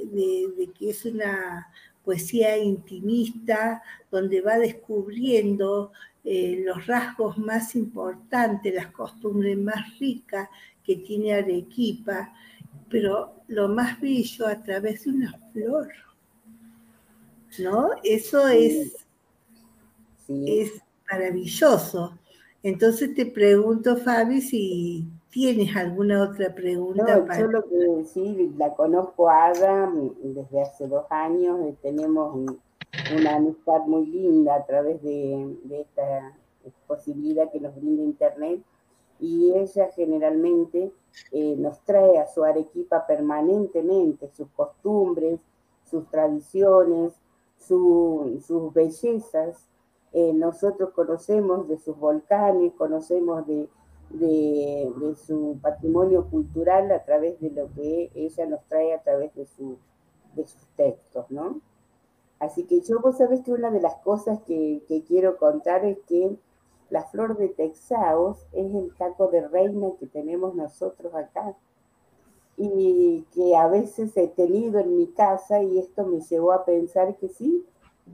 de 0.58 0.70
que 0.78 0.90
es 0.90 1.06
una 1.06 1.68
poesía 2.04 2.58
intimista, 2.58 3.82
donde 4.10 4.42
va 4.42 4.58
descubriendo 4.58 5.92
eh, 6.24 6.62
los 6.64 6.86
rasgos 6.86 7.38
más 7.38 7.76
importantes, 7.76 8.74
las 8.74 8.88
costumbres 8.88 9.58
más 9.58 9.98
ricas 10.00 10.50
que 10.84 10.98
tiene 10.98 11.34
Arequipa, 11.34 12.34
pero 12.90 13.44
lo 13.48 13.70
más 13.70 14.00
bello 14.00 14.48
a 14.48 14.62
través 14.62 15.06
de 15.06 15.12
una 15.12 15.34
flor. 15.52 15.90
¿No? 17.60 17.90
Eso 18.04 18.48
es, 18.48 19.06
es 20.28 20.82
maravilloso. 21.12 22.18
Entonces 22.64 23.16
te 23.16 23.26
pregunto, 23.26 23.98
Fabi, 23.98 24.42
si 24.42 25.08
tienes 25.32 25.76
alguna 25.76 26.24
otra 26.24 26.54
pregunta. 26.54 27.18
No, 27.18 27.38
yo 27.38 27.48
lo 27.48 27.64
que 27.64 28.06
sí, 28.06 28.54
la 28.58 28.74
conozco 28.76 29.30
a 29.30 29.48
Ada 29.48 29.92
desde 30.22 30.62
hace 30.62 30.88
dos 30.88 31.06
años, 31.10 31.60
eh, 31.62 31.76
tenemos 31.82 32.36
una 33.18 33.36
amistad 33.36 33.82
muy 33.88 34.06
linda 34.06 34.56
a 34.56 34.66
través 34.66 35.02
de, 35.02 35.58
esta 35.72 36.38
posibilidad 36.86 37.52
que 37.52 37.60
nos 37.60 37.76
brinda 37.76 38.04
Internet 38.04 38.62
y 39.20 39.54
ella 39.56 39.90
generalmente 39.96 40.92
eh, 41.32 41.56
nos 41.58 41.80
trae 41.82 42.20
a 42.20 42.28
su 42.28 42.44
Arequipa 42.44 43.08
permanentemente 43.08 44.30
sus 44.30 44.50
costumbres, 44.50 45.40
sus 45.90 46.08
tradiciones, 46.10 47.14
sus 47.62 48.74
bellezas. 48.74 49.68
Eh, 50.14 50.34
nosotros 50.34 50.92
conocemos 50.92 51.68
de 51.68 51.78
sus 51.78 51.98
volcanes, 51.98 52.74
conocemos 52.74 53.48
de, 53.48 53.70
de, 54.10 55.16
su 55.26 55.58
patrimonio 55.62 56.28
cultural 56.30 56.92
a 56.92 57.04
través 57.04 57.40
de 57.40 57.50
lo 57.52 57.72
que 57.74 58.12
ella 58.14 58.46
nos 58.46 58.64
trae 58.68 58.94
a 58.94 59.02
través 59.02 59.34
de, 59.36 59.46
su, 59.46 59.78
de 60.36 60.46
sus 60.46 60.68
textos, 60.76 61.30
¿no? 61.30 61.62
Así 62.40 62.66
que 62.66 62.82
yo, 62.82 63.00
vos 63.00 63.18
sabés 63.18 63.42
que 63.42 63.54
una 63.54 63.70
de 63.70 63.82
las 63.82 63.96
cosas 63.98 64.42
que, 64.42 64.82
quiero 65.08 65.38
contar 65.38 65.86
es 65.86 66.00
que 66.08 66.36
la 66.90 67.04
flor 67.04 67.38
de 67.38 67.50
Texaos 67.50 68.48
es 68.52 68.74
el 68.74 68.94
taco 68.96 69.28
de 69.28 69.48
reina 69.48 69.92
que 70.00 70.08
tenemos 70.08 70.56
nosotros 70.56 71.14
acá 71.14 71.56
y 72.58 73.26
que 73.34 73.56
a 73.56 73.68
veces 73.68 74.16
he 74.18 74.28
tenido 74.28 74.80
en 74.80 74.98
mi 74.98 75.08
casa 75.08 75.64
y 75.64 75.80
esto 75.80 76.06
me 76.06 76.22
llevó 76.22 76.52
a 76.52 76.66
pensar 76.66 77.16
que 77.16 77.30
sí, 77.30 77.66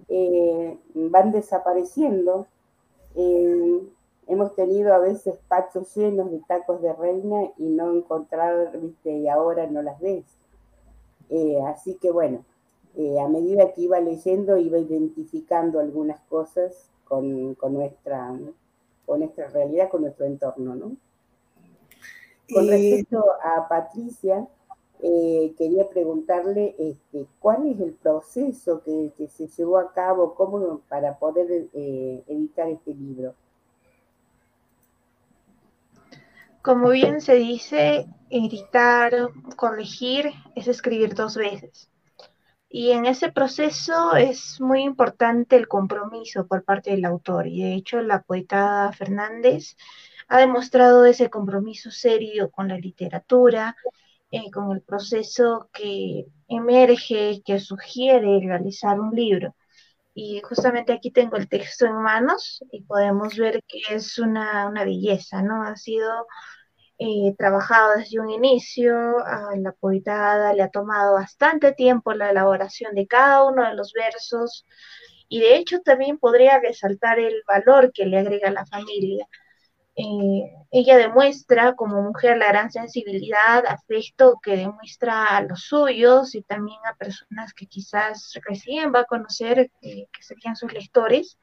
eh, 0.10 0.78
van 0.94 1.32
desapareciendo. 1.32 2.48
Eh, 3.16 3.82
hemos 4.28 4.56
tenido 4.56 4.94
a 4.94 5.00
veces 5.00 5.38
pachos 5.48 5.94
llenos 5.96 6.32
de 6.32 6.40
tacos 6.48 6.82
de 6.82 6.94
reina 6.94 7.52
y 7.58 7.66
no 7.70 7.92
encontrado, 7.92 8.70
viste, 8.80 9.12
y 9.12 9.28
ahora 9.28 9.68
no 9.68 9.82
las 9.82 10.00
ves. 10.00 10.26
Eh, 11.30 11.60
así 11.68 11.96
que 11.96 12.12
bueno, 12.12 12.46
a 13.24 13.28
medida 13.28 13.74
que 13.74 13.82
iba 13.82 14.00
leyendo, 14.00 14.58
iba 14.58 14.80
identificando 14.80 15.80
algunas 15.80 16.20
cosas 16.22 16.90
con, 17.04 17.56
nuestra, 17.70 18.36
con 19.06 19.20
nuestra 19.20 19.50
realidad, 19.50 19.90
con 19.90 20.02
nuestro 20.02 20.26
entorno, 20.26 20.74
¿no? 20.74 20.98
Con 22.54 22.68
respecto 22.68 23.24
a 23.44 23.68
Patricia, 23.68 24.48
eh, 25.02 25.54
quería 25.58 25.88
preguntarle 25.90 26.76
este, 26.80 27.28
cuál 27.40 27.68
es 27.68 27.80
el 27.80 27.94
proceso 27.94 28.82
que, 28.84 29.12
se 29.28 29.48
llevó 29.48 29.78
a 29.78 29.94
cabo 29.94 30.34
cómo, 30.34 30.82
para 30.90 31.18
poder 31.18 31.68
eh, 31.74 32.24
editar 32.28 32.68
este 32.68 32.96
libro. 32.96 33.36
Como 36.62 36.90
bien 36.90 37.22
se 37.22 37.36
dice, 37.36 38.08
editar, 38.30 39.30
corregir 39.56 40.32
es 40.56 40.68
escribir 40.68 41.14
dos 41.14 41.38
veces. 41.38 41.90
Y 42.70 42.92
en 42.92 43.06
ese 43.06 43.32
proceso 43.32 44.16
es 44.16 44.60
muy 44.60 44.84
importante 44.84 45.56
el 45.56 45.68
compromiso 45.68 46.48
por 46.48 46.64
parte 46.64 46.92
del 46.92 47.06
autor. 47.06 47.48
Y 47.48 47.64
de 47.64 47.74
hecho 47.74 48.02
la 48.02 48.22
poeta 48.22 48.92
Fernández 48.92 49.78
ha 50.28 50.40
demostrado 50.40 51.06
ese 51.06 51.30
compromiso 51.30 51.92
serio 51.92 52.52
con 52.52 52.68
la 52.68 52.78
literatura, 52.78 53.76
eh, 54.32 54.52
con 54.52 54.72
el 54.72 54.82
proceso 54.82 55.70
que 55.74 56.26
emerge, 56.48 57.42
que 57.46 57.60
sugiere 57.60 58.40
realizar 58.42 59.00
un 59.00 59.16
libro. 59.16 59.56
Y 60.14 60.42
justamente 60.44 60.94
aquí 60.94 61.12
tengo 61.12 61.38
el 61.38 61.48
texto 61.50 61.86
en 61.86 61.96
manos 61.96 62.64
y 62.72 62.84
podemos 62.84 63.38
ver 63.38 63.64
que 63.68 63.80
es 63.96 64.18
una, 64.20 64.72
belleza, 64.72 65.44
¿no? 65.44 65.64
Ha 65.64 65.76
sido 65.78 66.28
eh, 67.00 67.36
trabajado 67.38 67.98
desde 67.98 68.20
un 68.20 68.30
inicio, 68.32 69.20
a 69.26 69.56
la 69.58 69.72
poetada 69.74 70.54
le 70.54 70.64
ha 70.64 70.72
tomado 70.72 71.14
bastante 71.14 71.74
tiempo 71.74 72.14
la 72.14 72.32
elaboración 72.32 72.96
de 72.96 73.08
cada 73.08 73.44
uno 73.46 73.68
de 73.68 73.76
los 73.76 73.94
versos 73.94 74.66
y 75.30 75.40
de 75.42 75.58
hecho 75.58 75.82
también 75.82 76.18
podría 76.18 76.60
resaltar 76.60 77.20
el 77.20 77.44
valor 77.48 77.92
que 77.94 78.06
le 78.06 78.20
agrega 78.20 78.50
la 78.52 78.66
familia. 78.66 79.28
Eh, 79.98 80.44
ella 80.72 80.98
demuestra 80.98 81.76
como 81.76 82.02
mujer 82.04 82.38
la 82.38 82.50
gran 82.50 82.72
sensibilidad, 82.72 83.66
afecto 83.68 84.40
que 84.44 84.56
demuestra 84.56 85.26
a 85.36 85.42
los 85.42 85.62
suyos 85.64 86.36
y 86.36 86.44
también 86.44 86.80
a 86.86 86.96
personas 86.96 87.54
que 87.54 87.66
quizás 87.66 88.34
recién 88.48 88.94
va 88.94 89.02
a 89.02 89.06
conocer, 89.06 89.72
eh, 89.82 90.08
que 90.14 90.24
serían 90.24 90.56
sus 90.56 90.72
lectores 90.72 91.38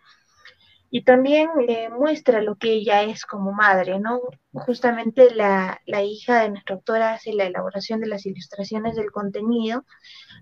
y 0.96 1.02
también 1.02 1.50
eh, 1.66 1.88
muestra 1.90 2.40
lo 2.40 2.54
que 2.54 2.72
ella 2.72 3.02
es 3.02 3.26
como 3.26 3.52
madre, 3.52 3.98
¿no? 3.98 4.20
Justamente 4.52 5.34
la, 5.34 5.80
hija 6.04 6.42
de 6.42 6.50
nuestra 6.50 6.76
autora 6.76 7.14
hace 7.14 7.32
la 7.32 7.46
elaboración 7.46 7.98
de 8.00 8.06
las 8.06 8.26
ilustraciones 8.26 8.94
del 8.94 9.10
contenido, 9.10 9.84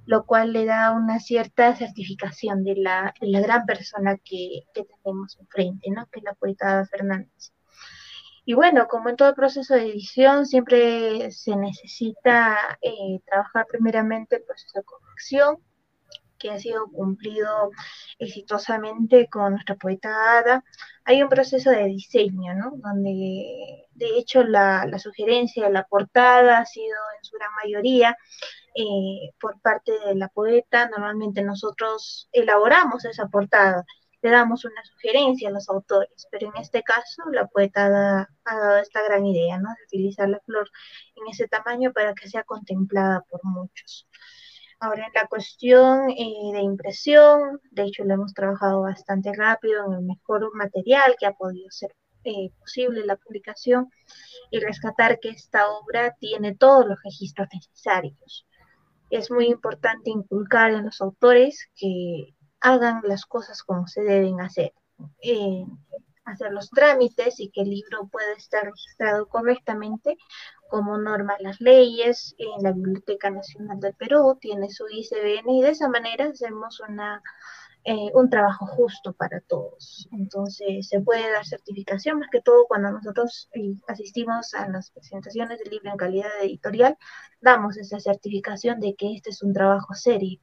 lo 0.04 0.26
cual 0.26 0.52
le 0.52 0.66
da 0.66 0.90
una 0.92 1.20
cierta 1.20 1.74
certificación 1.74 2.64
de 2.64 2.76
la, 2.76 3.14
la 3.22 3.40
gran 3.40 3.64
persona 3.64 4.18
que, 4.18 4.64
que, 4.74 4.84
tenemos 4.84 5.38
enfrente, 5.40 5.90
¿no? 5.90 6.04
Que 6.12 6.18
es 6.20 6.24
la 6.24 6.34
poeta 6.34 6.84
Fernández. 6.84 7.54
Y 8.44 8.54
bueno, 8.54 8.88
como 8.88 9.08
en 9.08 9.16
todo 9.16 9.34
proceso 9.34 9.74
de 9.74 9.86
edición, 9.86 10.46
siempre 10.46 11.30
se 11.30 11.56
necesita 11.56 12.78
eh, 12.80 13.20
trabajar 13.24 13.66
primeramente 13.68 14.36
el 14.36 14.44
proceso 14.44 14.80
de 14.80 14.84
corrección, 14.84 15.58
que 16.42 16.50
ha 16.50 16.58
sido 16.58 16.88
cumplido 16.88 17.70
exitosamente 18.18 19.28
con 19.28 19.52
nuestra 19.52 19.76
poeta 19.76 20.38
Ada, 20.38 20.64
hay 21.04 21.22
un 21.22 21.28
proceso 21.28 21.70
de 21.70 21.84
diseño, 21.86 22.54
¿no? 22.54 22.72
Donde 22.76 23.86
de 23.92 24.18
hecho 24.18 24.42
la, 24.42 24.86
sugerencia 24.98 25.66
de 25.66 25.72
la 25.72 25.84
portada 25.84 26.58
ha 26.58 26.66
sido 26.66 26.96
en 27.18 27.24
su 27.24 27.36
gran 27.36 27.50
mayoría 27.62 28.16
eh, 28.74 29.30
por 29.40 29.60
parte 29.60 29.92
de 30.06 30.14
la 30.16 30.28
poeta. 30.28 30.88
Normalmente 30.88 31.42
nosotros 31.42 32.28
elaboramos 32.32 33.04
esa 33.04 33.26
portada, 33.28 33.84
le 34.22 34.30
damos 34.30 34.64
una 34.64 34.84
sugerencia 34.84 35.48
a 35.48 35.52
los 35.52 35.68
autores, 35.68 36.28
pero 36.30 36.48
en 36.48 36.62
este 36.62 36.82
caso 36.82 37.22
la 37.32 37.46
poeta 37.48 38.28
ha, 38.44 38.56
dado 38.56 38.78
esta 38.78 39.02
gran 39.02 39.26
idea, 39.26 39.58
¿no? 39.58 39.68
De 39.70 39.84
utilizar 39.86 40.28
la 40.28 40.40
flor 40.40 40.70
en 41.16 41.28
ese 41.28 41.48
tamaño 41.48 41.92
para 41.92 42.14
que 42.14 42.28
sea 42.28 42.44
contemplada 42.44 43.24
por 43.28 43.40
muchos. 43.44 44.08
Ahora 44.78 45.06
en 45.06 45.12
la 45.14 45.26
cuestión 45.26 46.10
eh, 46.10 46.52
de 46.52 46.60
impresión, 46.60 47.60
de 47.70 47.84
hecho 47.84 48.04
lo 48.04 48.14
hemos 48.14 48.32
trabajado 48.34 48.82
bastante 48.82 49.32
rápido 49.32 49.86
en 49.86 49.94
el 49.94 50.02
mejor 50.02 50.54
material 50.54 51.16
que 51.18 51.26
ha 51.26 51.32
podido 51.32 51.70
ser 51.70 51.94
eh, 52.24 52.50
posible 52.60 53.04
la 53.04 53.16
publicación 53.16 53.90
y 54.52 54.60
rescatar 54.60 55.18
que 55.18 55.30
esta 55.30 55.68
obra 55.68 56.14
tiene 56.20 56.54
todos 56.54 56.86
los 56.86 56.98
registros 57.02 57.48
necesarios. 57.52 58.46
Es 59.10 59.30
muy 59.30 59.46
importante 59.46 60.10
inculcar 60.10 60.70
en 60.70 60.84
los 60.84 61.00
autores 61.00 61.68
que 61.74 62.34
hagan 62.62 63.02
las 63.04 63.26
cosas 63.26 63.62
como 63.62 63.86
se 63.86 64.02
deben 64.02 64.40
hacer. 64.40 64.72
Eh, 65.22 65.64
hacer 66.24 66.52
los 66.52 66.70
trámites 66.70 67.40
y 67.40 67.50
que 67.50 67.62
el 67.62 67.70
libro 67.70 68.06
pueda 68.06 68.32
estar 68.36 68.64
registrado 68.64 69.26
correctamente 69.28 70.16
como 70.68 70.96
norman 70.96 71.36
las 71.40 71.60
leyes 71.60 72.34
en 72.38 72.62
la 72.62 72.72
Biblioteca 72.72 73.30
Nacional 73.30 73.78
del 73.80 73.94
Perú, 73.94 74.38
tiene 74.40 74.70
su 74.70 74.84
ICBN 74.88 75.50
y 75.50 75.62
de 75.62 75.70
esa 75.70 75.88
manera 75.88 76.26
hacemos 76.26 76.80
una, 76.88 77.22
eh, 77.84 78.10
un 78.14 78.30
trabajo 78.30 78.66
justo 78.66 79.12
para 79.12 79.40
todos. 79.40 80.08
Entonces 80.12 80.88
se 80.88 81.00
puede 81.00 81.30
dar 81.30 81.44
certificación, 81.44 82.20
más 82.20 82.28
que 82.30 82.40
todo 82.40 82.66
cuando 82.66 82.90
nosotros 82.90 83.50
eh, 83.54 83.74
asistimos 83.88 84.54
a 84.54 84.68
las 84.68 84.90
presentaciones 84.92 85.58
del 85.58 85.70
libro 85.72 85.90
en 85.90 85.96
calidad 85.96 86.30
editorial, 86.40 86.96
damos 87.40 87.76
esa 87.76 88.00
certificación 88.00 88.80
de 88.80 88.94
que 88.94 89.14
este 89.14 89.30
es 89.30 89.42
un 89.42 89.52
trabajo 89.52 89.92
serio, 89.94 90.40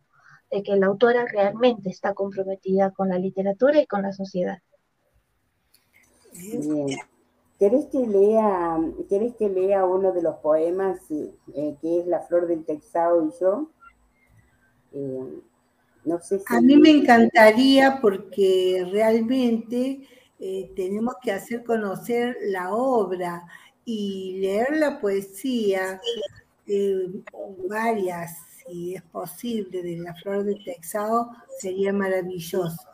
de 0.52 0.64
que 0.64 0.76
la 0.76 0.88
autora 0.88 1.26
realmente 1.26 1.90
está 1.90 2.14
comprometida 2.14 2.92
con 2.92 3.10
la 3.10 3.20
literatura 3.20 3.82
y 3.82 3.88
con 3.88 4.02
la 4.02 4.14
sociedad. 4.14 4.60
Bien. 6.34 6.88
¿Querés 7.60 7.88
que 7.88 8.08
lea, 8.08 8.80
¿querés 9.10 9.36
que 9.36 9.50
lea 9.50 9.86
uno 9.86 10.14
de 10.14 10.22
los 10.22 10.38
poemas 10.38 11.00
eh, 11.12 11.76
que 11.82 12.00
es 12.00 12.08
La 12.08 12.22
flor 12.22 12.48
del 12.48 12.64
Texado 12.64 13.26
y 13.26 13.32
yo? 13.42 13.70
Eh, 14.94 15.42
no 16.06 16.20
sé 16.22 16.42
A 16.48 16.62
mí 16.62 16.78
me 16.78 16.90
encantaría 16.90 18.00
porque 18.02 18.88
realmente 18.90 20.08
eh, 20.40 20.72
tenemos 20.74 21.16
que 21.22 21.34
hacer 21.34 21.66
conocer 21.66 22.38
la 22.44 22.74
obra 22.74 23.46
y 23.84 24.38
leer 24.40 24.78
la 24.78 25.02
poesía, 25.02 26.00
varias, 27.68 28.38
si 28.70 28.96
es 28.96 29.02
posible, 29.04 29.82
de 29.82 29.98
La 29.98 30.14
flor 30.16 30.44
del 30.44 30.64
Texado, 30.64 31.32
sería 31.58 31.92
maravilloso. 31.92 32.88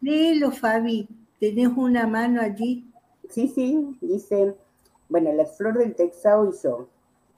Léelo, 0.00 0.50
Fabi. 0.50 1.08
¿Tenés 1.38 1.68
una 1.76 2.06
mano 2.06 2.42
allí? 2.42 2.92
Sí, 3.28 3.48
sí, 3.48 3.96
dice, 4.00 4.54
bueno, 5.08 5.32
la 5.32 5.46
flor 5.46 5.78
del 5.78 5.94
Texao 5.94 6.50
y 6.50 6.56
yo. 6.62 6.88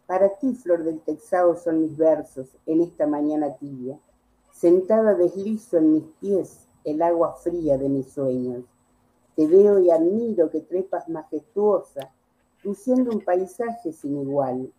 Para 0.06 0.30
ti, 0.38 0.54
flor 0.54 0.82
del 0.84 1.00
Texao, 1.00 1.56
son 1.56 1.82
mis 1.82 1.96
versos 1.96 2.48
en 2.66 2.80
esta 2.80 3.06
mañana 3.06 3.54
tibia. 3.56 3.98
Sentada 4.50 5.14
deslizo 5.14 5.78
en 5.78 5.92
mis 5.92 6.04
pies 6.20 6.66
el 6.84 7.00
agua 7.02 7.36
fría 7.36 7.78
de 7.78 7.88
mis 7.88 8.08
sueños. 8.08 8.64
Te 9.36 9.46
veo 9.46 9.78
y 9.78 9.90
admiro 9.90 10.50
que 10.50 10.62
trepas 10.62 11.08
majestuosa, 11.08 12.10
luciendo 12.64 13.12
un 13.12 13.20
paisaje 13.20 13.92
sin 13.92 14.20
igual. 14.20 14.72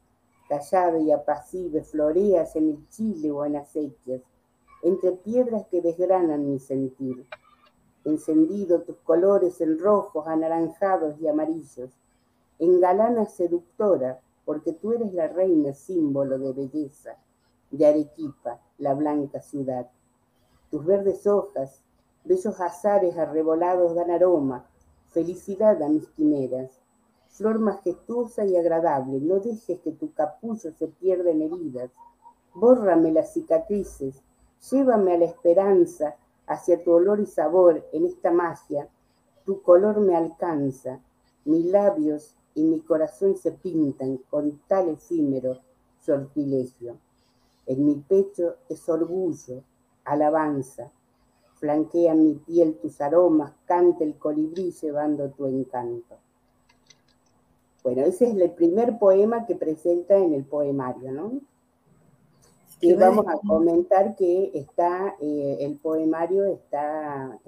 Callada 0.48 1.00
y 1.00 1.12
apacible 1.12 1.84
floreas 1.84 2.56
en 2.56 2.70
el 2.70 2.90
Chile 2.90 3.32
o 3.32 3.46
en 3.46 3.56
acequias, 3.56 4.22
entre 4.82 5.14
piedras 5.14 5.66
que 5.68 5.82
desgranan 5.82 6.50
mi 6.50 6.60
sentir 6.60 7.26
encendido 8.06 8.82
tus 8.82 8.98
colores 8.98 9.62
en 9.62 9.80
rojos, 9.80 10.28
anaranjados 10.28 11.20
y 11.20 11.28
amarillos, 11.28 11.92
en 12.60 12.80
galana 12.80 13.26
seductora, 13.26 14.20
porque 14.46 14.74
tú 14.74 14.94
eres 14.94 15.14
la 15.14 15.28
reina 15.28 15.74
símbolo 15.74 16.38
de 16.38 16.52
belleza, 16.54 17.18
de 17.72 17.86
Arequipa, 17.86 18.60
la 18.78 18.94
blanca 18.94 19.42
ciudad. 19.42 19.90
Tus 20.70 20.86
verdes 20.86 21.26
hojas, 21.28 21.82
bellos 22.26 22.60
azares 22.60 23.18
arrebolados 23.18 23.96
dan 23.96 24.12
aroma, 24.12 24.66
felicidad 25.08 25.82
a 25.82 25.88
mis 25.88 26.08
quimeras. 26.10 26.83
Flor 27.34 27.58
majestuosa 27.58 28.46
y 28.46 28.56
agradable, 28.56 29.20
no 29.20 29.40
dejes 29.40 29.80
que 29.80 29.92
tu 29.92 30.14
capullo 30.14 30.72
se 30.72 30.88
pierda 30.88 31.32
en 31.32 31.42
heridas. 31.42 31.90
Bórrame 32.54 33.12
las 33.12 33.34
cicatrices, 33.34 34.22
llévame 34.70 35.14
a 35.14 35.18
la 35.18 35.26
esperanza, 35.26 36.16
hacia 36.46 36.84
tu 36.84 36.92
olor 36.92 37.20
y 37.20 37.26
sabor 37.26 37.84
en 37.92 38.06
esta 38.06 38.32
magia, 38.32 38.88
tu 39.46 39.64
color 39.64 40.00
me 40.00 40.16
alcanza, 40.16 41.00
mis 41.46 41.66
labios 41.66 42.36
y 42.54 42.64
mi 42.64 42.82
corazón 42.82 43.36
se 43.36 43.52
pintan 43.52 44.18
con 44.30 44.62
tal 44.68 44.90
efímero 44.90 45.58
sortilegio. 46.00 46.98
En 47.66 47.84
mi 47.84 47.96
pecho 47.96 48.58
es 48.70 48.88
orgullo, 48.88 49.64
alabanza, 50.06 50.92
flanquea 51.56 52.14
mi 52.14 52.36
piel 52.36 52.78
tus 52.78 53.02
aromas, 53.02 53.54
canta 53.66 54.04
el 54.04 54.18
colibrí 54.20 54.72
llevando 54.72 55.32
tu 55.32 55.48
encanto. 55.48 56.23
Bueno, 57.84 58.02
ese 58.04 58.30
es 58.30 58.36
el 58.38 58.52
primer 58.52 58.98
poema 58.98 59.46
que 59.46 59.56
presenta 59.56 60.18
en 60.18 60.34
el 60.34 60.46
poemario, 60.46 61.12
¿no? 61.12 61.42
Y 62.80 62.94
vamos 62.94 63.26
a 63.28 63.38
comentar 63.48 64.16
que 64.16 64.52
está, 64.54 65.16
eh, 65.22 65.58
el 65.62 65.78
poemario 65.78 66.46
está 66.46 67.40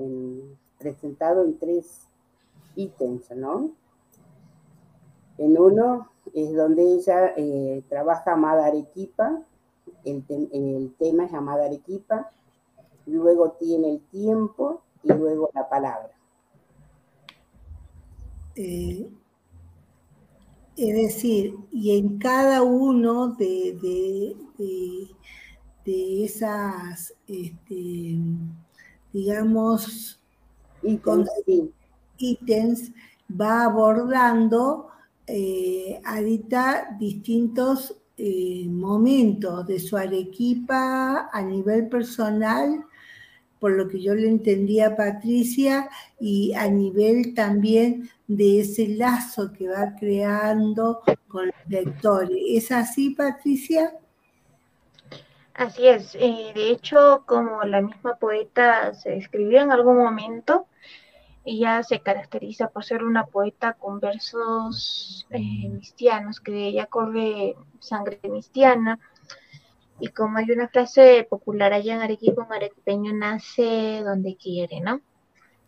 presentado 0.77 1.43
en 1.43 1.57
tres 1.57 2.07
ítems, 2.75 3.31
¿no? 3.31 3.71
En 5.37 5.59
uno 5.59 6.09
es 6.33 6.55
donde 6.55 6.83
ella 6.83 7.33
eh, 7.35 7.83
trabaja 7.89 8.33
Amada 8.33 8.67
Arequipa, 8.67 9.41
el, 10.05 10.23
el, 10.29 10.95
tema 10.97 11.25
es 11.25 11.33
Amada 11.33 11.65
Arequipa, 11.65 12.31
luego 13.05 13.51
tiene 13.51 13.91
el 13.91 14.01
tiempo 14.07 14.81
y 15.03 15.11
luego 15.11 15.49
la 15.53 15.67
palabra. 15.67 16.11
Eh, 18.55 19.09
Es 20.77 20.93
decir, 20.93 21.55
y 21.71 21.97
en 21.97 22.17
cada 22.17 22.61
uno 22.61 23.27
de, 23.29 23.77
de, 23.81 25.07
de, 25.85 26.25
esas, 26.25 27.13
este, 27.27 28.17
digamos, 29.13 30.19
ítems, 32.17 32.91
va 33.29 33.63
abordando 33.63 34.87
eh, 35.27 36.01
distintos 36.99 37.95
eh, 38.17 38.67
momentos 38.69 39.65
de 39.65 39.79
su 39.79 39.95
Arequipa 39.95 41.29
a 41.31 41.41
nivel 41.41 41.87
personal, 41.87 42.85
por 43.59 43.71
lo 43.71 43.87
que 43.87 44.01
yo 44.01 44.13
le 44.13 44.27
entendía 44.27 44.87
a 44.87 44.95
Patricia, 44.95 45.89
y 46.19 46.53
a 46.53 46.67
nivel 46.67 47.33
también 47.33 48.09
de 48.27 48.61
ese 48.61 48.87
lazo 48.87 49.51
que 49.53 49.67
va 49.67 49.95
creando 49.99 51.01
con 51.27 51.47
los 51.47 51.55
lectores. 51.67 52.37
¿Es 52.49 52.71
así, 52.71 53.11
Patricia? 53.11 53.93
Así 55.53 55.87
es. 55.87 56.15
Eh, 56.15 56.51
de 56.53 56.71
hecho, 56.71 57.23
como 57.25 57.63
la 57.63 57.81
misma 57.81 58.15
poeta 58.15 58.93
se 58.93 59.17
escribió 59.17 59.61
en 59.61 59.71
algún 59.71 59.97
momento, 59.97 60.67
ella 61.45 61.83
se 61.83 62.01
caracteriza 62.01 62.69
por 62.69 62.83
ser 62.83 63.03
una 63.03 63.27
poeta 63.27 63.73
con 63.73 63.99
versos 63.99 65.27
eh, 65.29 65.69
mistianos, 65.69 66.41
que 66.41 66.67
ella 66.67 66.87
corre 66.87 67.55
sangre 67.79 68.19
mistiana. 68.23 68.99
Y 69.99 70.07
como 70.09 70.39
hay 70.39 70.51
una 70.51 70.67
frase 70.67 71.25
popular 71.29 71.71
allá 71.71 71.93
en 71.95 72.01
Arequipa, 72.01 72.43
un 72.43 72.51
arequipeño 72.51 73.13
nace 73.13 74.01
donde 74.03 74.35
quiere, 74.35 74.81
¿no? 74.81 75.01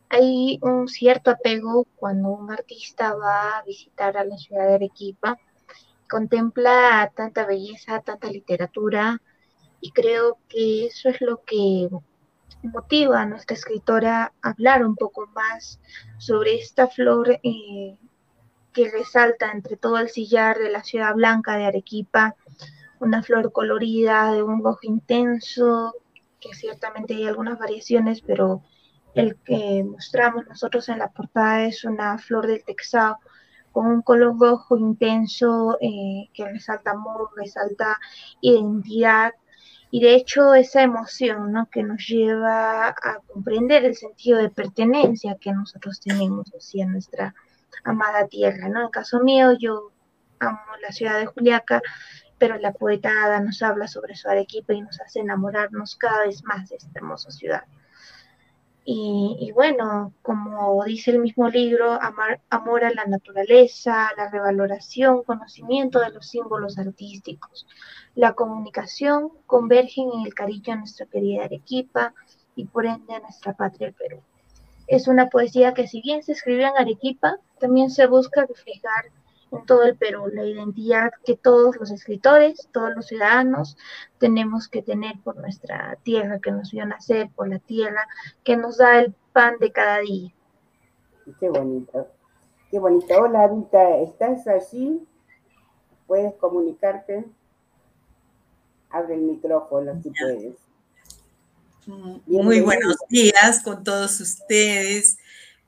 Hay 0.09 0.59
un 0.61 0.87
cierto 0.87 1.31
apego 1.31 1.85
cuando 1.95 2.29
un 2.29 2.51
artista 2.51 3.13
va 3.15 3.57
a 3.57 3.63
visitar 3.63 4.17
a 4.17 4.23
la 4.23 4.37
ciudad 4.37 4.67
de 4.67 4.75
Arequipa, 4.75 5.37
contempla 6.09 7.11
tanta 7.15 7.45
belleza, 7.45 7.99
tanta 8.01 8.29
literatura, 8.29 9.21
y 9.81 9.91
creo 9.91 10.37
que 10.47 10.85
eso 10.87 11.09
es 11.09 11.19
lo 11.21 11.43
que 11.43 11.89
motiva 12.63 13.21
a 13.21 13.25
nuestra 13.25 13.55
escritora 13.55 14.33
a 14.41 14.49
hablar 14.49 14.85
un 14.85 14.95
poco 14.95 15.27
más 15.27 15.79
sobre 16.17 16.55
esta 16.55 16.87
flor 16.87 17.39
eh, 17.43 17.97
que 18.73 18.89
resalta 18.89 19.51
entre 19.51 19.75
todo 19.75 19.97
el 19.97 20.09
sillar 20.09 20.57
de 20.57 20.69
la 20.69 20.83
ciudad 20.83 21.13
blanca 21.15 21.57
de 21.57 21.65
Arequipa, 21.65 22.35
una 22.99 23.23
flor 23.23 23.51
colorida 23.51 24.31
de 24.33 24.41
un 24.41 24.63
rojo 24.63 24.79
intenso, 24.83 25.93
que 26.39 26.53
ciertamente 26.53 27.15
hay 27.15 27.27
algunas 27.27 27.59
variaciones, 27.59 28.21
pero 28.21 28.63
el 29.17 29.35
que 29.37 29.83
mostramos 29.83 30.47
nosotros 30.47 30.87
en 30.89 30.99
la 30.99 31.09
portada 31.09 31.65
es 31.65 31.83
una 31.83 32.17
flor 32.17 32.47
del 32.47 32.63
Texao 32.63 33.17
con 33.71 33.87
un 33.87 34.01
color 34.01 34.39
rojo 34.39 34.77
intenso 34.77 35.77
eh, 35.81 36.29
que 36.33 36.45
resalta 36.45 36.91
amor, 36.91 37.29
resalta 37.35 37.97
identidad 38.41 39.33
y 39.89 40.01
de 40.01 40.15
hecho 40.15 40.53
esa 40.53 40.81
emoción 40.81 41.51
¿no? 41.51 41.69
que 41.69 41.83
nos 41.83 42.05
lleva 42.07 42.89
a 42.89 43.21
comprender 43.27 43.85
el 43.85 43.95
sentido 43.95 44.39
de 44.39 44.49
pertenencia 44.49 45.37
que 45.39 45.51
nosotros 45.51 45.99
tenemos 45.99 46.51
hacia 46.55 46.85
nuestra 46.85 47.33
amada 47.83 48.27
tierra. 48.27 48.67
¿no? 48.69 48.81
En 48.81 48.89
caso 48.89 49.21
mío, 49.21 49.53
yo 49.57 49.91
amo 50.39 50.59
la 50.81 50.91
ciudad 50.91 51.19
de 51.19 51.25
Juliaca, 51.25 51.81
pero 52.37 52.57
la 52.57 52.73
poeta 52.73 53.39
nos 53.39 53.61
habla 53.61 53.87
sobre 53.87 54.15
su 54.15 54.29
Arequipa 54.29 54.73
y 54.73 54.81
nos 54.81 54.99
hace 55.01 55.19
enamorarnos 55.19 55.95
cada 55.95 56.25
vez 56.25 56.43
más 56.43 56.69
de 56.69 56.75
esta 56.75 56.91
hermosa 56.95 57.31
ciudad. 57.31 57.63
Y, 58.89 59.51
bueno, 59.53 60.13
como 60.21 60.81
dice 60.85 61.11
el 61.11 61.19
mismo 61.19 61.49
libro, 61.49 61.99
amor 62.49 62.85
a 62.85 62.89
la 62.91 63.03
naturaleza, 63.03 64.11
la 64.15 64.29
revaloración, 64.29 65.23
conocimiento 65.23 65.99
de 65.99 66.11
los 66.11 66.25
símbolos 66.25 66.79
artísticos, 66.79 67.67
la 68.15 68.31
comunicación 68.31 69.33
convergen 69.45 70.09
en 70.13 70.25
el 70.25 70.33
cariño 70.33 70.71
a 70.71 70.75
nuestra 70.77 71.05
querida 71.05 71.43
Arequipa 71.43 72.13
y 72.55 72.63
por 72.63 72.85
ende 72.85 73.13
a 73.13 73.19
nuestra 73.19 73.51
patria 73.51 73.89
el 73.89 73.93
Perú. 73.93 74.21
Es 74.87 75.09
una 75.09 75.27
poesía 75.27 75.73
que 75.73 75.85
si 75.85 75.99
bien 76.01 76.23
se 76.23 76.31
escribió 76.31 76.69
en 76.69 76.77
Arequipa, 76.77 77.39
también 77.59 77.89
se 77.89 78.07
busca 78.07 78.45
reflejar 78.45 79.11
en 79.51 79.65
todo 79.65 79.83
el 79.83 79.95
Perú, 79.95 80.27
la 80.33 80.43
identidad 80.43 81.11
que 81.25 81.35
todos 81.35 81.75
los 81.77 81.91
escritores, 81.91 82.67
todos 82.71 82.95
los 82.95 83.07
ciudadanos 83.07 83.77
tenemos 84.17 84.67
que 84.67 84.81
tener 84.81 85.13
por 85.23 85.37
nuestra 85.37 85.97
tierra 86.03 86.39
que 86.39 86.51
nos 86.51 86.71
vio 86.71 86.85
nacer, 86.85 87.29
por 87.35 87.47
la 87.47 87.59
tierra 87.59 88.07
que 88.43 88.57
nos 88.57 88.77
da 88.77 88.99
el 88.99 89.13
pan 89.33 89.55
de 89.59 89.71
cada 89.71 89.99
día. 89.99 90.33
Qué 91.39 91.49
bonito, 91.49 92.07
qué 92.71 92.79
bonito. 92.79 93.13
Hola, 93.17 93.47
Vita, 93.47 93.97
¿estás 93.99 94.47
allí? 94.47 95.05
¿Puedes 96.07 96.33
comunicarte? 96.35 97.25
Abre 98.89 99.15
el 99.15 99.21
micrófono 99.21 100.01
si 100.01 100.11
puedes. 100.11 100.55
Muy 102.25 102.59
buenos 102.59 102.97
días 103.07 103.61
con 103.63 103.83
todos 103.83 104.19
ustedes. 104.19 105.17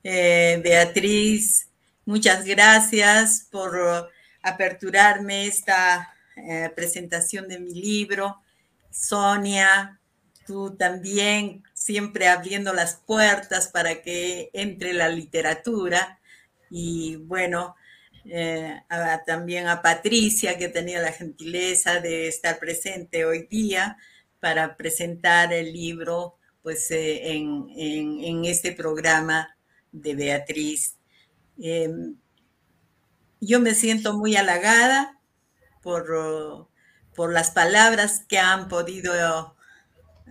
Eh, 0.03 0.59
Beatriz, 0.61 1.68
Muchas 2.09 2.43
gracias 2.43 3.47
por 3.51 4.09
aperturarme 4.41 5.45
esta 5.45 6.11
eh, 6.37 6.71
presentación 6.75 7.47
de 7.47 7.59
mi 7.59 7.71
libro. 7.71 8.41
Sonia, 8.89 9.99
tú 10.47 10.75
también 10.75 11.61
siempre 11.75 12.27
abriendo 12.27 12.73
las 12.73 12.95
puertas 12.95 13.67
para 13.67 14.01
que 14.01 14.49
entre 14.53 14.93
la 14.93 15.07
literatura. 15.07 16.19
Y 16.71 17.17
bueno, 17.17 17.75
eh, 18.25 18.81
también 19.27 19.67
a 19.67 19.83
Patricia, 19.83 20.57
que 20.57 20.67
tenía 20.67 20.99
la 21.01 21.11
gentileza 21.11 21.99
de 21.99 22.27
estar 22.27 22.57
presente 22.57 23.23
hoy 23.23 23.45
día 23.51 23.97
para 24.39 24.77
presentar 24.77 25.53
el 25.53 25.71
libro 25.71 26.37
pues, 26.63 26.89
eh, 26.89 27.33
en, 27.33 27.67
en 27.77 28.45
este 28.45 28.71
programa 28.71 29.55
de 29.91 30.15
Beatriz 30.15 30.95
Em, 31.61 32.15
yo 33.41 33.59
me 33.59 33.75
siento 33.75 34.13
muy 34.13 34.35
halagada 34.35 35.19
por, 35.81 36.69
por, 37.15 37.33
las 37.33 37.51
palabras 37.51 38.23
que 38.27 38.37
han 38.39 38.69
podido 38.69 39.55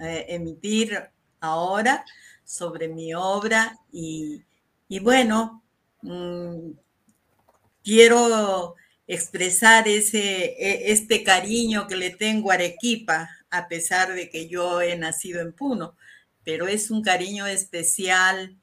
eh, 0.00 0.26
emitir 0.28 1.10
ahora 1.40 2.04
sobre 2.44 2.88
mi 2.88 3.12
obra 3.14 3.78
y, 3.92 4.42
bueno, 5.02 5.62
mm, 6.02 6.70
quiero 7.84 8.74
expresar 9.06 9.88
ese, 9.88 10.56
e, 10.58 10.92
este 10.92 11.22
cariño 11.24 11.86
que 11.86 11.96
le 11.96 12.10
tengo 12.10 12.50
a 12.50 12.54
Arequipa, 12.54 13.28
a 13.50 13.68
pesar 13.68 14.14
de 14.14 14.30
que 14.30 14.48
yo 14.48 14.80
he 14.80 14.96
nacido 14.96 15.40
en 15.40 15.52
Puno, 15.52 15.96
pero 16.44 16.68
es 16.68 16.90
un 16.90 17.02
cariño 17.02 17.46
especial 17.46 18.56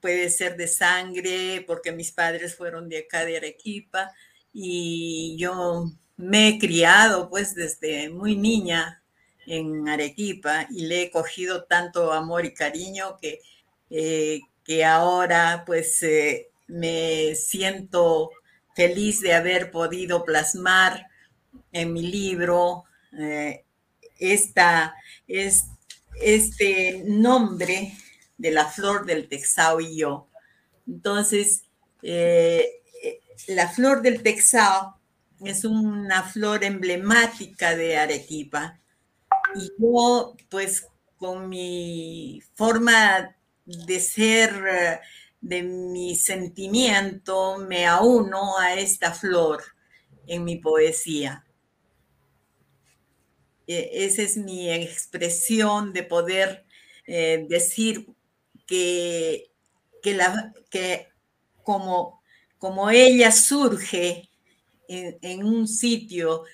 puede 0.00 0.30
ser 0.30 0.56
de 0.56 0.68
sangre, 0.68 1.64
porque 1.66 1.92
mis 1.92 2.12
padres 2.12 2.54
fueron 2.54 2.88
de 2.88 2.98
acá 2.98 3.24
de 3.24 3.36
Arequipa 3.36 4.12
y 4.52 5.36
yo 5.38 5.90
me 6.16 6.48
he 6.48 6.58
criado 6.58 7.28
pues 7.28 7.54
desde 7.54 8.10
muy 8.10 8.36
niña 8.36 9.02
en 9.46 9.88
Arequipa 9.88 10.66
y 10.70 10.86
le 10.86 11.02
he 11.02 11.10
cogido 11.10 11.64
tanto 11.64 12.12
amor 12.12 12.44
y 12.44 12.54
cariño 12.54 13.16
que, 13.20 13.40
eh, 13.90 14.40
que 14.64 14.84
ahora 14.84 15.64
pues 15.66 16.02
eh, 16.02 16.48
me 16.68 17.34
siento 17.34 18.30
feliz 18.76 19.20
de 19.20 19.34
haber 19.34 19.70
podido 19.70 20.24
plasmar 20.24 21.06
en 21.72 21.92
mi 21.92 22.02
libro 22.02 22.84
eh, 23.18 23.64
esta, 24.18 24.94
es, 25.26 25.64
este 26.20 27.02
nombre 27.06 27.92
de 28.40 28.50
la 28.50 28.64
flor 28.64 29.04
del 29.04 29.28
Texao 29.28 29.80
y 29.80 29.98
yo. 29.98 30.28
Entonces, 30.86 31.64
eh, 32.02 32.82
eh, 33.04 33.20
la 33.48 33.68
flor 33.68 34.00
del 34.00 34.22
Texao 34.22 34.98
es 35.44 35.64
una 35.64 36.22
flor 36.22 36.64
emblemática 36.64 37.76
de 37.76 37.98
Arequipa. 37.98 38.80
Y 39.54 39.70
yo, 39.78 40.34
pues, 40.48 40.86
con 41.18 41.50
mi 41.50 42.42
forma 42.54 43.36
de 43.66 44.00
ser, 44.00 45.00
de 45.42 45.62
mi 45.62 46.16
sentimiento, 46.16 47.58
me 47.58 47.86
auno 47.86 48.58
a 48.58 48.74
esta 48.74 49.12
flor 49.12 49.62
en 50.26 50.44
mi 50.44 50.56
poesía. 50.56 51.44
E, 53.66 54.04
esa 54.06 54.22
es 54.22 54.38
mi 54.38 54.72
expresión 54.72 55.92
de 55.92 56.04
poder 56.04 56.64
eh, 57.06 57.46
decir 57.48 58.06
que, 58.70 60.14
la, 60.14 60.54
que 60.70 61.08
como, 61.64 62.22
como 62.58 62.88
ella 62.90 63.32
surge 63.32 64.30
en, 64.88 65.44
un 65.44 65.66
sitio, 65.66 66.44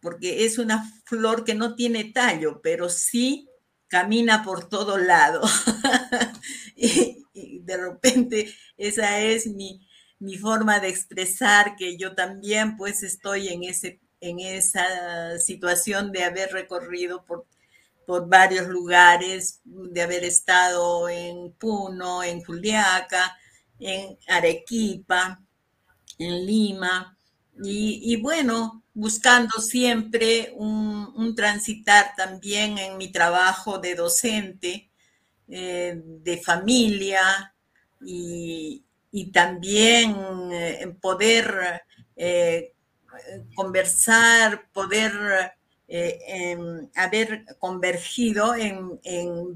porque 0.00 0.44
es 0.44 0.58
una 0.58 0.90
flor 1.04 1.44
que 1.44 1.54
no 1.54 1.74
tiene 1.74 2.04
tallo, 2.04 2.60
pero 2.62 2.88
sí 2.88 3.48
camina 3.88 4.44
por 4.44 4.68
todo 4.68 4.96
lado. 4.96 5.42
y, 6.76 7.20
de 7.34 7.76
repente 7.78 8.54
esa 8.76 9.20
es 9.20 9.46
mi, 9.46 9.88
mi 10.18 10.36
forma 10.36 10.78
de 10.78 10.88
expresar 10.88 11.74
que 11.76 11.96
yo 11.96 12.14
también 12.14 12.76
pues 12.76 13.02
estoy 13.02 13.48
en, 13.48 13.64
ese, 13.64 14.00
en 14.20 14.38
esa 14.38 15.38
situación 15.38 16.12
de 16.12 16.24
haber 16.24 16.52
recorrido 16.52 17.24
por, 17.24 17.46
por 18.06 18.28
varios 18.28 18.66
lugares, 18.68 19.60
de 19.64 20.02
haber 20.02 20.24
estado 20.24 21.08
en 21.08 21.52
Puno, 21.52 22.22
en 22.22 22.42
Juliaca, 22.42 23.36
en 23.78 24.18
Arequipa, 24.28 25.40
en 26.18 26.46
Lima, 26.46 27.14
y, 27.62 28.16
bueno, 28.20 28.82
buscando 28.94 29.60
siempre 29.60 30.52
un, 30.56 31.34
transitar 31.36 32.12
también 32.16 32.78
en 32.78 32.96
mi 32.96 33.12
trabajo 33.12 33.78
de 33.78 33.94
docente, 33.94 34.90
eh, 35.48 36.00
de 36.04 36.38
familia 36.38 37.54
y, 38.04 38.80
también 39.32 40.16
eh, 40.52 40.96
poder 41.00 41.82
eh, 42.16 42.72
conversar, 43.54 44.68
poder 44.72 45.52
em, 45.88 46.88
haber 46.94 47.44
convergido 47.58 48.54
en, 48.54 48.98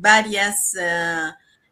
varias, 0.00 0.74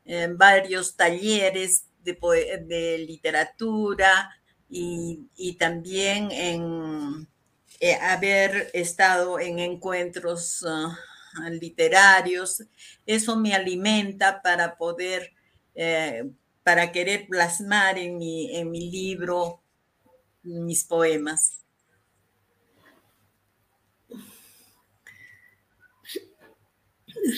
en 0.04 0.38
varios 0.38 0.96
talleres 0.96 1.86
de, 2.14 2.98
literatura 3.06 4.30
y, 4.68 5.56
también 5.58 6.30
en 6.30 7.28
eh, 7.80 7.94
haber 7.94 8.70
estado 8.72 9.38
en 9.40 9.58
encuentros 9.58 10.64
literarios. 11.50 12.62
Eso 13.04 13.36
me 13.36 13.54
alimenta 13.54 14.40
para 14.42 14.76
poder, 14.76 15.32
eh, 15.74 16.24
para 16.62 16.90
querer 16.92 17.26
plasmar 17.28 17.98
en 17.98 18.20
en 18.22 18.70
mi 18.70 18.90
libro 18.90 19.62
mis 20.42 20.84
poemas. 20.84 21.65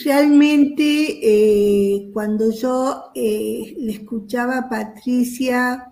Realmente, 0.03 0.83
eh, 1.23 2.11
cuando 2.13 2.51
yo 2.51 3.11
eh, 3.15 3.75
le 3.79 3.93
escuchaba 3.93 4.59
a 4.59 4.69
Patricia 4.69 5.91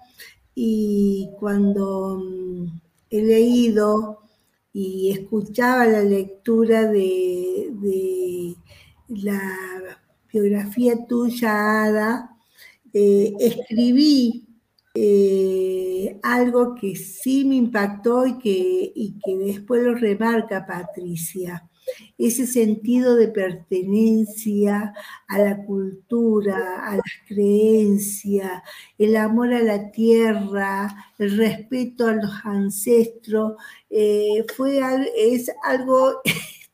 y 0.53 1.29
cuando 1.39 2.19
mm, 2.23 2.79
he 3.09 3.21
leído 3.23 4.19
y 4.71 5.09
escuchaba 5.11 5.87
la 5.87 6.03
lectura 6.03 6.85
de, 6.85 8.55
la 9.07 9.41
biografía 10.31 11.07
tuya, 11.07 11.83
Ada, 11.85 12.37
eh, 12.93 13.33
escribí 13.39 14.43
algo 16.21 16.75
que 16.75 16.95
sí 16.95 17.45
me 17.45 17.55
impactó 17.55 18.27
y 18.27 18.37
que, 18.37 18.91
y 18.95 19.17
que 19.23 19.37
después 19.37 19.83
lo 19.83 19.95
remarca 19.95 20.65
Patricia 20.67 21.66
ese 22.17 22.47
sentido 22.47 23.15
de 23.15 23.27
pertenencia 23.27 24.93
a 25.27 25.39
la 25.39 25.63
cultura, 25.65 26.83
a 26.85 26.95
las 26.95 27.13
creencias, 27.27 28.61
el 28.97 29.15
amor 29.15 29.53
a 29.53 29.61
la 29.61 29.91
tierra, 29.91 30.95
el 31.17 31.37
respeto 31.37 32.07
a 32.07 32.13
los 32.13 32.31
ancestros, 32.43 33.53
eh, 33.89 34.45
fue, 34.55 34.79
es 35.15 35.51
algo 35.63 36.21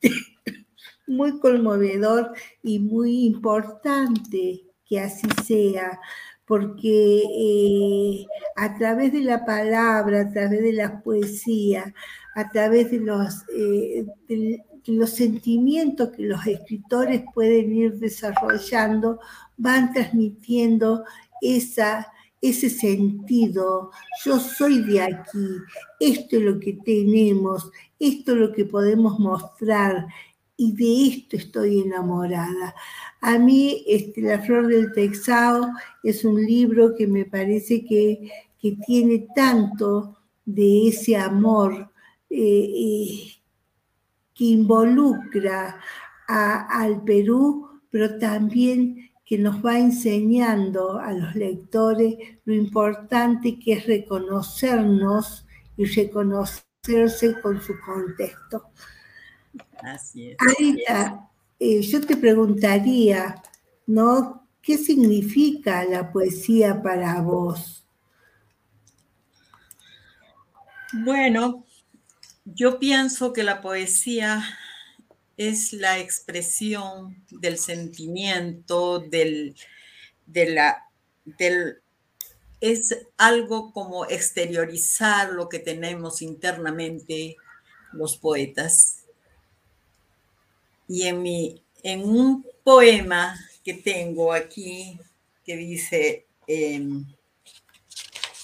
muy 1.08 1.40
conmovedor 1.40 2.32
y 2.62 2.80
muy 2.80 3.26
importante 3.26 4.64
que 4.86 5.00
así 5.00 5.28
sea 5.46 6.00
porque 6.46 7.24
eh, 7.24 8.26
a 8.56 8.78
través 8.78 9.14
de 9.14 9.22
la 9.22 9.46
palabra, 9.46 10.22
a 10.22 10.30
través 10.32 10.62
de 10.62 10.74
la 10.74 11.02
poesía, 11.02 11.94
a 12.36 12.50
través 12.50 12.92
de 12.92 13.00
los, 13.00 13.44
eh, 13.58 14.06
los 14.86 15.12
sentimientos 15.12 16.10
que 16.10 16.24
los 16.24 16.46
escritores 16.46 17.24
pueden 17.34 17.74
ir 17.74 17.94
desarrollando 18.00 19.20
van 19.58 19.94
transmitiendo 19.94 21.04
esa, 21.42 22.12
ese 22.42 22.70
sentido. 22.70 23.92
Yo 24.26 24.40
soy 24.40 24.84
de 24.84 25.02
aquí, 25.02 25.48
esto 26.00 26.38
es 26.38 26.42
lo 26.42 26.60
que 26.60 26.74
tenemos, 26.74 27.72
esto 28.00 28.34
es 28.34 28.38
lo 28.38 28.52
que 28.52 28.66
podemos 28.66 29.20
mostrar 29.20 30.08
y 30.58 30.74
de 30.74 31.08
esto 31.08 31.38
estoy 31.38 31.82
enamorada. 31.82 32.76
A 33.22 33.38
mí, 33.38 33.84
este, 33.88 34.22
La 34.22 34.42
Flor 34.42 34.68
del 34.68 34.92
Texao 34.94 35.72
es 36.04 36.26
un 36.26 36.44
libro 36.44 36.94
que 36.96 37.08
me 37.08 37.26
parece 37.26 37.86
que, 37.86 38.30
tiene 38.86 39.28
tanto 39.36 40.16
de 40.46 40.88
ese 40.88 41.18
amor 41.18 41.92
eh, 42.30 42.72
eh, 42.74 43.43
que 44.34 44.46
involucra 44.46 45.80
al 46.28 47.04
Perú, 47.04 47.82
pero 47.90 48.18
también 48.18 49.12
que 49.26 49.38
nos 49.38 49.64
va 49.66 49.80
enseñando 49.80 51.00
a 51.00 51.12
los 51.14 51.36
lectores 51.36 52.16
lo 52.46 52.54
importante 52.54 53.60
que 53.60 53.74
es 53.74 53.86
reconocernos 53.86 55.46
y 55.78 55.86
reconocerse 55.86 57.40
con 57.42 57.62
su 57.62 57.74
contexto. 57.80 58.70
Así 59.82 60.32
es. 60.32 60.38
Eh, 61.60 61.82
yo 61.82 62.02
te 62.02 62.18
preguntaría, 62.18 63.42
¿no? 63.88 64.48
¿Qué 64.62 64.78
significa 64.78 65.86
la 65.86 66.12
poesía 66.12 66.82
para 66.82 67.22
vos? 67.22 67.88
Bueno, 71.06 71.66
yo 72.46 72.80
pienso 72.80 73.34
que 73.34 73.44
la 73.44 73.62
poesía 73.62 74.44
es 75.38 75.74
la 75.74 76.00
expresión 76.00 77.24
del 77.30 77.58
sentimiento, 77.58 79.00
del, 79.00 79.56
de 80.26 80.50
la, 80.52 80.90
del, 81.26 81.82
es 82.60 82.98
algo 83.18 83.72
como 83.72 84.06
exteriorizar 84.06 85.32
lo 85.32 85.50
que 85.50 85.60
tenemos 85.60 86.22
internamente 86.22 87.36
los 87.92 88.18
poetas. 88.18 89.00
Y 90.88 91.04
en, 91.04 91.22
mi, 91.22 91.64
en 91.82 92.04
un 92.04 92.46
poema 92.64 93.40
que 93.64 93.74
tengo 93.74 94.34
aquí, 94.34 95.00
que 95.46 95.58
dice 95.58 96.26
em, 96.48 97.06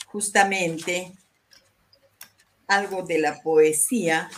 justamente, 0.06 1.14
algo 2.70 3.02
de 3.02 3.20
la 3.20 3.42
poesía, 3.42 4.30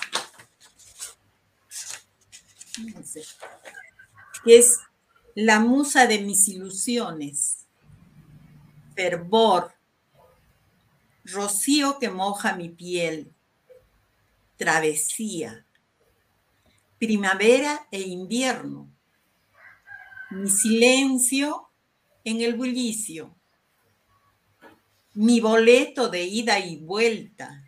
que 4.44 4.58
es 4.58 4.80
la 5.36 5.60
musa 5.60 6.08
de 6.08 6.20
mis 6.20 6.48
ilusiones, 6.48 7.67
fervor, 8.96 9.74
rocío 11.26 12.00
que 12.00 12.10
moja 12.10 12.56
mi 12.56 12.70
piel, 12.70 13.34
travesía, 14.56 15.65
primavera 16.98 17.86
e 17.91 18.00
invierno, 18.00 18.89
mi 20.30 20.50
silencio 20.50 21.70
en 22.24 22.39
el 22.39 22.56
bullicio, 22.56 23.36
mi 25.15 25.41
boleto 25.41 26.08
de 26.08 26.24
ida 26.24 26.60
y 26.60 26.78
vuelta, 26.78 27.67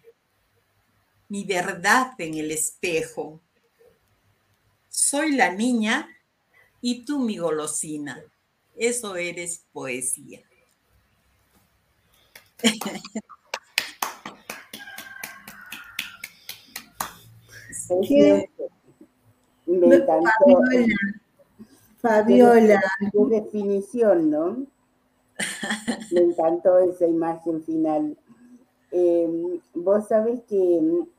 mi 1.34 1.44
verdad 1.46 2.14
en 2.20 2.36
el 2.36 2.52
espejo. 2.52 3.42
Soy 4.88 5.32
la 5.32 5.52
niña 5.52 6.08
y 6.80 7.06
tú 7.06 7.18
mi 7.18 7.38
golosina. 7.40 8.24
Eso 8.76 9.16
eres 9.16 9.66
poesía. 9.74 10.42
Me 19.66 19.96
encantó. 19.96 20.30
Fabiola. 22.00 22.80
Tu 23.12 23.28
definición, 23.30 24.30
¿no? 24.30 24.68
Me 26.12 26.22
encantó 26.22 26.78
esa 26.78 27.08
imagen 27.08 27.64
final. 27.64 28.16
Em, 28.96 29.60
vos 29.74 30.08
sabés 30.08 30.44
que, 30.44 30.56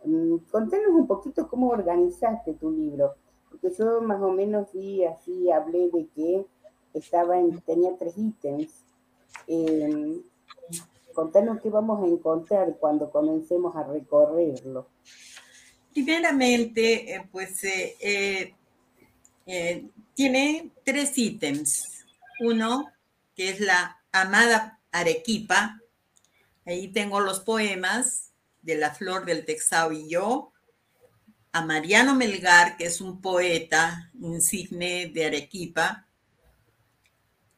mm, 0.05 0.37
contanos 0.49 0.91
un 0.91 1.09
poquito 1.09 1.49
cómo 1.49 1.71
organizaste 1.71 2.55
tu 2.55 2.71
libro, 2.71 3.17
porque 3.51 3.69
yo 3.77 4.01
más 4.01 4.23
o 4.23 4.31
menos 4.31 4.73
vi 4.73 5.05
así, 5.05 5.51
hablé 5.51 5.91
de 5.91 6.07
que 6.15 6.47
estaba 6.95 7.37
en, 7.37 7.61
tenía 7.63 7.91
tres 7.99 8.17
ítems. 8.17 8.71
Eh, 9.49 10.21
contanos 11.15 11.61
qué 11.61 11.69
vamos 11.69 12.01
a 12.01 12.07
encontrar 12.07 12.77
cuando 12.79 13.11
comencemos 13.11 13.75
a 13.75 13.83
recorrerlo. 13.83 14.87
Primeramente, 15.93 17.13
eh, 17.13 17.29
pues 17.33 17.61
eh, 17.65 18.55
tiene 20.15 20.71
tres 20.85 21.19
ítems. 21.19 22.05
Uno, 22.41 22.87
que 23.35 23.51
es 23.51 23.59
la 23.59 24.01
amada 24.13 24.81
Arequipa, 24.93 25.81
Ahí 26.67 26.89
tengo 26.89 27.21
los 27.21 27.41
poemas 27.41 28.33
de 28.63 28.77
La 28.77 28.95
Flor 28.95 29.27
del 29.27 29.45
Texao 29.45 29.93
y 29.93 30.09
yo, 30.09 30.53
a 31.53 31.65
Mariano 31.65 32.15
Melgar, 32.15 32.77
que 32.77 32.87
es 32.87 33.01
un 33.01 33.21
poeta 33.21 34.11
insigne 34.21 35.11
de 35.15 35.27
Arequipa, 35.27 36.09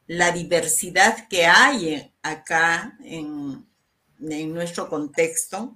la 0.07 0.31
diversidad 0.31 1.27
que 1.27 1.45
hay 1.45 2.13
acá 2.21 2.97
en, 3.03 3.65
en 4.19 4.53
nuestro 4.53 4.89
contexto. 4.89 5.75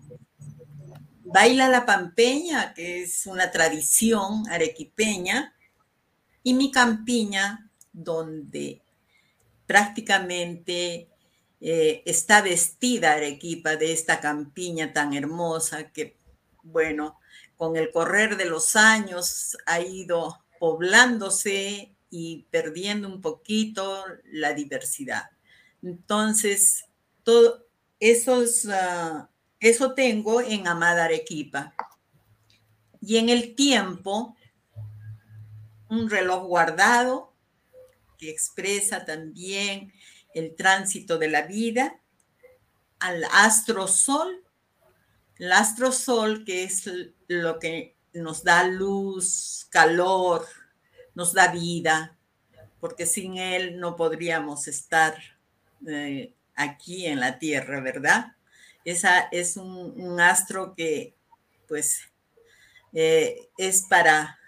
Baila 1.23 1.69
la 1.69 1.85
pampeña, 1.85 2.73
que 2.73 3.03
es 3.03 3.25
una 3.25 3.49
tradición 3.51 4.47
arequipeña, 4.49 5.55
y 6.43 6.53
mi 6.53 6.71
campiña, 6.71 7.71
donde 7.93 8.81
prácticamente 9.65 11.10
eh, 11.63 12.01
está 12.07 12.41
vestida 12.41 13.13
Arequipa 13.13 13.75
de 13.75 13.93
esta 13.93 14.19
campiña 14.19 14.93
tan 14.93 15.13
hermosa 15.13 15.91
que, 15.91 16.17
bueno, 16.63 17.19
con 17.55 17.77
el 17.77 17.91
correr 17.91 18.35
de 18.35 18.45
los 18.45 18.75
años 18.75 19.55
ha 19.67 19.79
ido 19.79 20.43
poblándose 20.59 21.95
y 22.09 22.47
perdiendo 22.49 23.07
un 23.07 23.21
poquito 23.21 24.03
la 24.31 24.53
diversidad. 24.53 25.29
Entonces, 25.83 26.85
todo 27.23 27.67
ah, 28.71 29.29
eso 29.59 29.93
tengo 29.93 30.41
en 30.41 30.67
Amada 30.67 31.05
Arequipa. 31.05 31.75
Y 32.99 33.17
en 33.17 33.29
el 33.29 33.53
tiempo, 33.53 34.35
un 35.89 36.09
reloj 36.09 36.47
guardado 36.47 37.33
que 38.17 38.31
expresa 38.31 39.05
también 39.05 39.93
el 40.33 40.55
tránsito 40.55 41.17
de 41.17 41.29
la 41.29 41.43
vida, 41.43 41.99
al 42.99 43.23
astro 43.31 43.87
sol, 43.87 44.43
el 45.37 45.51
astro 45.51 45.91
sol 45.91 46.43
que 46.45 46.63
es 46.63 46.89
lo 47.27 47.59
que 47.59 47.95
nos 48.13 48.43
da 48.43 48.63
luz, 48.63 49.67
calor, 49.69 50.45
nos 51.15 51.33
da 51.33 51.51
vida, 51.51 52.17
porque 52.79 53.05
sin 53.05 53.37
él 53.37 53.79
no 53.79 53.95
podríamos 53.95 54.67
estar 54.67 55.15
eh, 55.87 56.33
aquí 56.55 57.05
en 57.05 57.19
la 57.19 57.39
Tierra, 57.39 57.81
¿verdad? 57.81 58.35
Esa 58.85 59.19
es 59.31 59.57
un, 59.57 60.19
astro 60.19 60.73
que, 60.75 61.15
pues, 61.67 62.01
eh, 62.93 63.49
es 63.57 63.83
para 63.83 64.40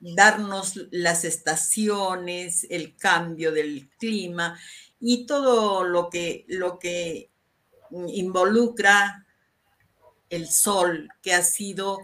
darnos 0.00 0.74
las 0.90 1.24
estaciones, 1.24 2.66
el 2.70 2.96
cambio 2.96 3.52
del 3.52 3.88
clima 3.98 4.58
y 5.00 5.26
todo 5.26 5.84
lo 5.84 6.08
que, 6.10 6.44
lo 6.48 6.78
que 6.78 7.30
involucra 7.90 9.26
el 10.30 10.48
sol, 10.48 11.08
que 11.22 11.34
ha 11.34 11.42
sido 11.42 11.98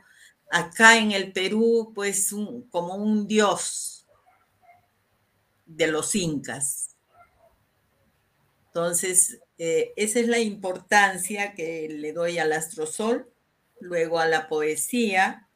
acá 0.51 0.99
en 0.99 1.13
el 1.13 1.33
Perú, 1.33 1.93
pues 1.95 2.35
como 2.71 2.95
un 2.95 3.27
dios 3.27 4.07
de 5.67 5.89
los 5.89 6.15
incas. 6.15 6.97
Entonces, 8.67 9.41
eh, 9.59 9.93
esa 9.97 10.21
es 10.21 10.29
la 10.29 10.39
importancia 10.39 11.55
que 11.55 11.89
le 11.89 12.13
doy 12.13 12.39
al 12.39 12.53
astrosol, 12.53 13.31
luego 13.81 14.19
a 14.19 14.27
la 14.27 14.49
poesía, 14.49 15.49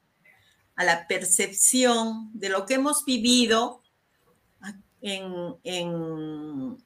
a 0.79 0.85
la 0.85 1.09
percepción 1.09 2.31
de 2.35 2.51
lo 2.51 2.65
que 2.65 2.75
hemos 2.75 3.05
vivido 3.05 3.83
en, 5.01 5.57
en, 5.65 6.77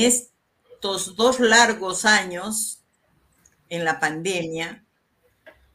estos 0.00 1.14
dos 1.14 1.38
largos 1.38 2.04
años 2.06 2.82
en 3.68 3.84
la 3.84 4.00
pandemia, 4.00 4.84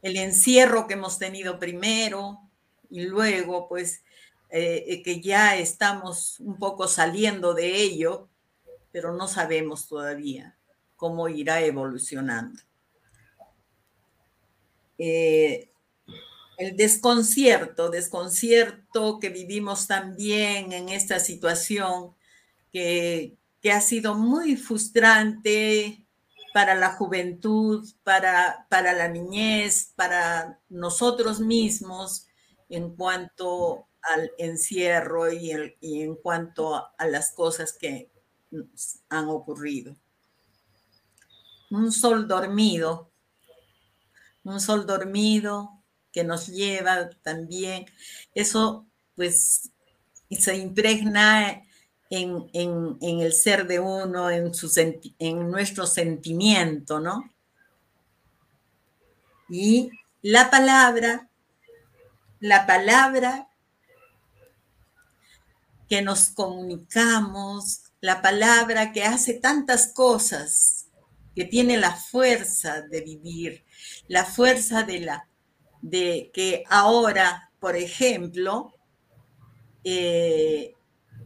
el 0.02 0.18
encierro 0.18 0.86
que 0.86 0.94
hemos 0.94 1.18
tenido 1.18 1.58
primero 1.58 2.40
y 2.90 3.06
luego, 3.06 3.70
pues, 3.70 4.04
eh, 4.50 5.00
que 5.02 5.22
ya 5.22 5.56
estamos 5.56 6.40
un 6.40 6.58
poco 6.58 6.88
saliendo 6.88 7.54
de 7.54 7.74
ello, 7.74 8.28
pero 8.92 9.14
no 9.14 9.26
sabemos 9.28 9.88
todavía 9.88 10.58
cómo 10.94 11.26
irá 11.26 11.62
evolucionando. 11.62 12.60
Eh, 14.98 15.69
el 16.60 16.76
desconcierto, 16.76 17.88
desconcierto 17.88 19.18
que 19.18 19.30
vivimos 19.30 19.86
también 19.86 20.74
en 20.74 20.90
esta 20.90 21.18
situación 21.18 22.14
que, 22.70 23.38
ha 23.72 23.80
sido 23.80 24.14
muy 24.14 24.56
frustrante 24.56 26.06
para 26.52 26.74
la 26.74 26.92
juventud, 26.92 27.88
para, 28.04 28.66
para 28.68 28.92
la 28.92 29.08
niñez, 29.08 29.92
para 29.96 30.60
nosotros 30.68 31.40
mismos 31.40 32.26
en 32.68 32.94
cuanto 32.94 33.86
al 34.02 34.30
encierro 34.36 35.32
y, 35.32 35.52
y 35.80 36.02
en 36.02 36.14
cuanto 36.14 36.76
a 36.76 37.06
las 37.06 37.32
cosas 37.32 37.72
que 37.72 38.10
han 39.08 39.28
ocurrido. 39.28 39.96
Un 41.70 41.90
sol 41.90 42.28
dormido, 42.28 43.10
un 44.44 44.60
sol 44.60 44.86
dormido 44.86 45.79
que 46.12 46.24
nos 46.24 46.48
lleva 46.48 47.10
también, 47.22 47.86
eso 48.34 48.86
pues 49.14 49.70
se 50.30 50.56
impregna 50.56 51.62
en, 52.10 52.98
el 53.00 53.32
ser 53.32 53.66
de 53.66 53.78
uno, 53.78 54.30
en, 54.30 54.52
su 54.52 54.70
en 55.18 55.50
nuestro 55.50 55.86
sentimiento, 55.86 56.98
¿no? 56.98 57.30
Y 59.48 59.90
la 60.22 60.50
palabra, 60.50 61.28
la 62.40 62.66
palabra 62.66 63.48
que 65.88 66.02
nos 66.02 66.30
comunicamos, 66.30 67.82
la 68.00 68.22
palabra 68.22 68.92
que 68.92 69.04
hace 69.04 69.34
tantas 69.34 69.92
cosas, 69.92 70.86
que 71.34 71.44
tiene 71.44 71.76
la 71.76 71.94
fuerza 71.94 72.82
de 72.82 73.00
vivir, 73.00 73.64
la 74.08 74.24
fuerza 74.24 74.82
de 74.82 75.00
la 75.00 75.29
de 75.82 76.30
que 76.32 76.64
ahora, 76.68 77.50
por 77.58 77.76
ejemplo, 77.76 78.74
eh, 79.84 80.74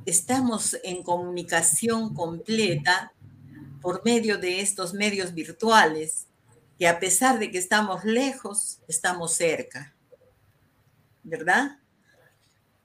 estamos 0.06 0.76
en 0.84 1.02
comunicación 1.02 2.14
completa 2.14 3.12
por 3.80 4.04
medio 4.04 4.38
de 4.38 4.60
estos 4.60 4.94
medios 4.94 5.34
virtuales, 5.34 6.26
que 6.78 6.88
a 6.88 6.98
pesar 6.98 7.38
de 7.38 7.50
que 7.50 7.58
estamos 7.58 8.04
lejos, 8.04 8.80
estamos 8.88 9.32
cerca, 9.32 9.94
¿verdad? 11.22 11.78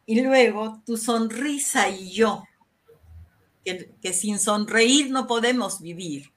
Y 0.05 0.21
luego 0.21 0.81
tu 0.85 0.97
sonrisa 0.97 1.89
y 1.89 2.11
yo, 2.11 2.43
que, 3.63 3.91
que 4.01 4.13
sin 4.13 4.39
sonreír 4.39 5.09
no 5.11 5.27
podemos 5.27 5.81
vivir. 5.81 6.31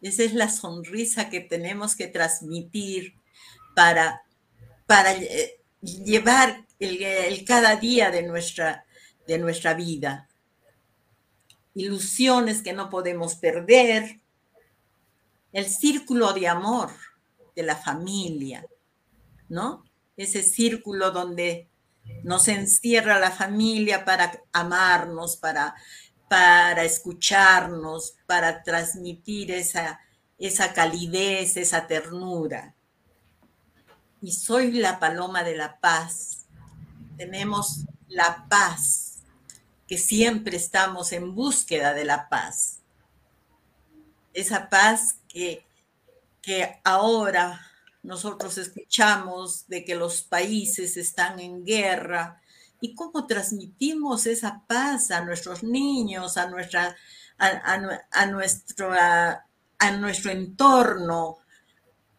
Esa 0.00 0.24
es 0.24 0.34
la 0.34 0.48
sonrisa 0.48 1.30
que 1.30 1.40
tenemos 1.40 1.94
que 1.94 2.08
transmitir 2.08 3.14
para, 3.74 4.22
para 4.86 5.12
eh, 5.12 5.60
llevar 5.80 6.66
el, 6.78 7.44
cada 7.44 7.76
día 7.76 8.10
de 8.10 8.22
nuestra, 8.22 8.84
de 9.26 9.38
nuestra 9.38 9.74
vida. 9.74 10.28
Ilusiones 11.74 12.62
que 12.62 12.72
no 12.72 12.90
podemos 12.90 13.36
perder. 13.36 14.20
El 15.52 15.66
círculo 15.66 16.32
de 16.32 16.48
amor 16.48 16.90
de 17.54 17.62
la 17.62 17.76
familia, 17.76 18.66
¿no? 19.48 19.84
Ese 20.16 20.42
círculo 20.42 21.10
donde 21.10 21.68
nos 22.22 22.48
encierra 22.48 23.18
la 23.18 23.30
familia 23.30 24.04
para 24.04 24.40
amarnos, 24.52 25.36
para, 25.36 25.74
para 26.28 26.84
escucharnos, 26.84 28.16
para 28.26 28.62
transmitir 28.62 29.50
esa, 29.52 30.00
esa 30.38 30.72
calidez, 30.72 31.56
esa 31.58 31.86
ternura 31.86 32.74
y 34.22 34.32
soy 34.32 34.70
la 34.72 35.00
paloma 35.00 35.42
de 35.42 35.56
la 35.56 35.80
paz. 35.80 36.46
Tenemos 37.16 37.84
la 38.08 38.46
paz, 38.48 39.22
que 39.88 39.98
siempre 39.98 40.56
estamos 40.56 41.12
en 41.12 41.34
búsqueda 41.34 41.92
de 41.92 42.04
la 42.04 42.28
paz. 42.28 42.78
Esa 44.32 44.70
paz 44.70 45.16
que, 45.28 45.66
que 46.40 46.80
ahora 46.84 47.60
nosotros 48.02 48.56
escuchamos 48.58 49.66
de 49.66 49.84
que 49.84 49.96
los 49.96 50.22
países 50.22 50.96
están 50.96 51.40
en 51.40 51.64
guerra 51.64 52.40
y 52.80 52.94
cómo 52.94 53.26
transmitimos 53.26 54.26
esa 54.26 54.62
paz 54.66 55.10
a 55.10 55.24
nuestros 55.24 55.62
niños, 55.62 56.36
a, 56.36 56.48
nuestra, 56.48 56.96
a, 57.38 57.74
a 58.18 58.26
nuestro 59.96 60.30
entorno, 60.30 61.41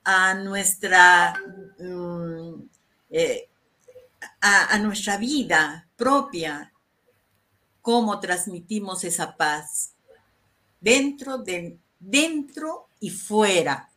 a 0.04 0.34
nuestra, 0.34 1.34
mm, 1.80 2.62
eh, 3.10 3.50
a, 4.42 4.78
nuestra 4.80 5.18
vida 5.18 5.88
propia, 5.96 6.72
cómo 7.82 8.20
transmitimos 8.20 9.04
esa 9.04 9.36
paz 9.36 9.94
dentro 10.80 11.38
de, 11.38 11.78
dentro 12.00 12.88
y 13.00 13.10
fuera, 13.10 13.90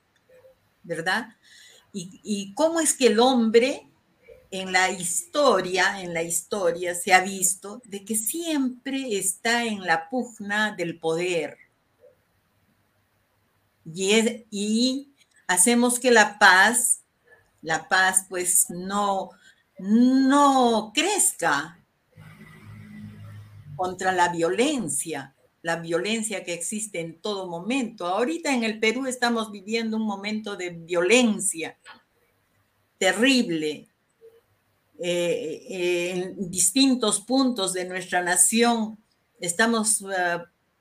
¿verdad? 0.82 1.28
Y, 1.92 2.20
y 2.22 2.54
cómo 2.54 2.80
es 2.80 2.94
que 2.94 3.09
el 3.09 3.20
hombre 3.20 3.88
en 4.50 4.72
la 4.72 4.90
historia, 4.90 6.00
en 6.00 6.14
la 6.14 6.22
historia 6.22 6.94
se 6.94 7.12
ha 7.12 7.20
visto 7.20 7.80
de 7.84 8.04
que 8.04 8.14
siempre 8.14 9.16
está 9.16 9.64
en 9.64 9.84
la 9.84 10.09
pugna 10.09 10.72
del 10.72 10.98
poder. 10.98 11.59
Y, 13.84 14.44
y 14.50 15.12
hacemos 15.47 15.99
que 15.99 16.11
la 16.11 16.38
paz, 16.38 17.03
la 17.62 17.88
paz 17.88 18.26
pues 18.28 18.70
no, 18.70 19.30
no 19.78 20.92
crezca 20.94 21.78
contra 23.76 24.12
la 24.12 24.28
violencia, 24.28 25.34
la 25.62 25.76
violencia 25.76 26.44
que 26.44 26.55
existe 26.55 27.01
en 27.01 27.20
todo 27.20 27.49
momento. 27.49 28.07
Ahorita 28.07 28.55
en 28.55 28.64
el 28.64 28.78
Perú 28.78 29.07
estamos 29.07 29.51
viviendo 29.51 29.97
un 29.97 30.07
momento 30.07 30.57
de 30.57 30.70
violencia 30.70 31.78
terrible, 32.99 33.88
eh, 34.99 35.66
eh, 35.68 36.11
en 36.11 36.51
distintos 36.51 37.20
puntos 37.20 37.74
de 37.74 37.84
nuestra 37.84 38.22
nación 38.22 38.97
estamos 39.38 40.01
eh, 40.01 40.38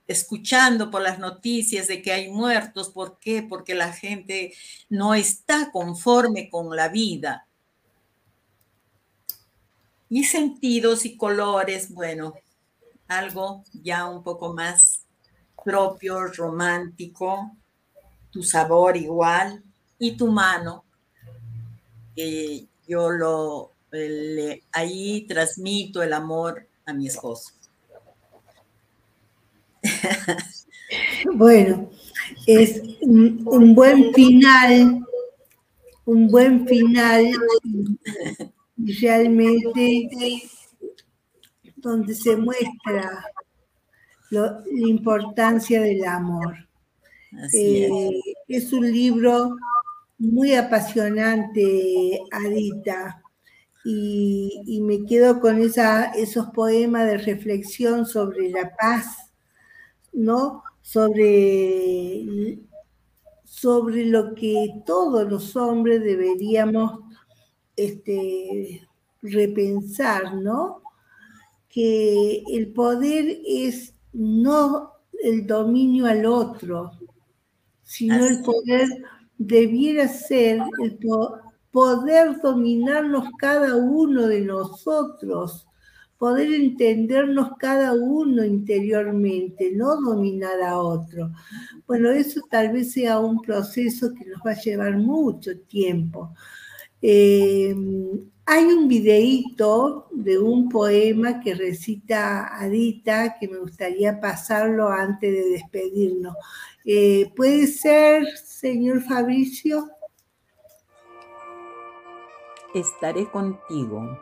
escuchando 0.08 0.91
por 0.91 1.01
las 1.01 1.20
noticias 1.20 1.88
de 1.88 2.01
que 2.01 2.12
hay 2.12 2.30
muertos. 2.30 2.89
¿Por 2.89 3.20
qué? 3.20 3.43
Porque 3.43 3.76
la 3.76 3.91
gente 3.91 4.53
no 4.89 5.14
está 5.14 5.72
conforme 5.72 6.49
con 6.49 6.76
la 6.76 6.89
vida. 6.89 7.47
Y 10.10 10.24
sentidos 10.24 11.06
y 11.06 11.18
colores, 11.18 11.91
bueno, 11.91 12.34
algo 13.08 13.64
ya 13.74 14.08
un 14.08 14.24
poco 14.24 14.53
más 14.53 15.06
propio, 15.64 16.28
romántico, 16.28 17.51
tu 18.30 18.43
sabor 18.43 18.97
igual 18.97 19.64
y 19.97 20.16
tu 20.16 20.28
mano. 20.28 20.86
yo 22.88 23.10
lo 23.10 23.72
ahí 24.72 25.26
transmito 25.28 26.03
el 26.03 26.14
amor 26.14 26.68
a 26.86 26.93
mi 26.93 27.08
esposo. 27.08 27.55
Bueno, 31.34 31.89
es 32.45 32.82
un, 33.01 33.74
buen 33.74 34.14
final, 34.14 35.03
un 36.06 36.28
buen 36.28 36.68
final 36.68 37.26
realmente 38.78 40.43
donde 41.78 42.14
se 42.14 42.38
muestra 42.38 43.26
la 44.30 44.64
importancia 44.76 45.82
del 45.82 46.06
amor. 46.06 46.56
Eh, 47.51 48.12
es 48.47 48.72
un 48.72 48.91
libro 48.91 49.56
muy 50.20 50.53
apasionante, 50.53 52.20
Adita 52.32 53.24
y, 53.86 54.82
me 54.82 55.06
quedo 55.06 55.39
con 55.39 55.62
esa, 55.62 56.06
esos 56.06 56.47
poemas 56.47 57.06
de 57.06 57.20
reflexión 57.20 58.08
sobre 58.08 58.49
la 58.49 58.76
paz, 58.76 59.24
¿no? 60.16 60.63
Sobre, 60.82 62.59
sobre 63.43 64.05
lo 64.05 64.34
que 64.36 64.82
todos 64.86 65.30
los 65.30 65.55
hombres 65.55 66.01
deberíamos 66.01 66.99
este, 67.76 68.88
repensar, 69.22 70.36
¿no? 70.36 70.82
Que 71.70 72.43
el 72.47 72.72
poder 72.72 73.39
es 73.45 73.93
no 74.13 74.91
el 75.24 75.45
dominio 75.45 76.05
al 76.05 76.26
otro, 76.26 76.91
sino 77.84 78.26
el 78.26 78.41
poder 78.43 78.88
debiera 79.38 80.07
ser 80.07 80.61
el, 80.84 80.99
poder 81.72 82.39
dominarnos 82.41 83.26
cada 83.38 83.76
uno 83.76 84.28
de 84.28 84.41
nosotros, 84.41 85.68
poder 86.18 86.53
entendernos 86.53 87.51
cada 87.59 87.93
uno 87.93 88.43
interiormente, 88.43 89.72
no 89.74 90.01
dominar 90.01 90.61
a 90.61 90.78
otro. 90.78 91.32
Bueno, 91.88 92.09
eso 92.11 92.41
tal 92.49 92.72
vez 92.72 92.93
sea 92.93 93.20
un 93.20 93.41
proceso 93.41 94.13
que 94.13 94.26
nos 94.26 94.41
va 94.45 94.51
a 94.51 94.61
llevar 94.61 94.97
mucho 94.97 95.59
tiempo. 95.61 96.34
Eh, 97.01 97.76
hay 98.45 98.63
un 98.66 98.88
videíto 98.88 100.07
de 100.11 100.38
un 100.38 100.70
poema 100.70 101.39
que 101.39 101.55
recita 101.55 102.47
Adita 102.55 103.38
que 103.39 103.47
me 103.47 103.57
gustaría 103.57 104.20
pasarlo 104.20 104.88
antes 104.89 105.32
de 105.32 105.49
despedirnos. 105.49 106.36
Eh, 106.86 107.32
¿Puede 107.36 107.68
ser, 107.68 108.26
señor 108.38 109.01
Fabricio? 109.01 109.89
estaré 112.80 113.30
contigo. 113.32 114.20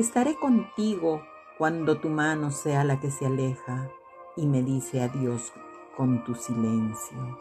Estaré 0.00 0.36
contigo 0.36 1.20
cuando 1.58 1.98
tu 1.98 2.08
mano 2.08 2.50
sea 2.50 2.84
la 2.84 2.98
que 3.00 3.10
se 3.10 3.26
aleja 3.26 3.90
y 4.34 4.46
me 4.46 4.62
dice 4.62 5.02
adiós 5.02 5.52
con 5.94 6.24
tu 6.24 6.34
silencio. 6.34 7.38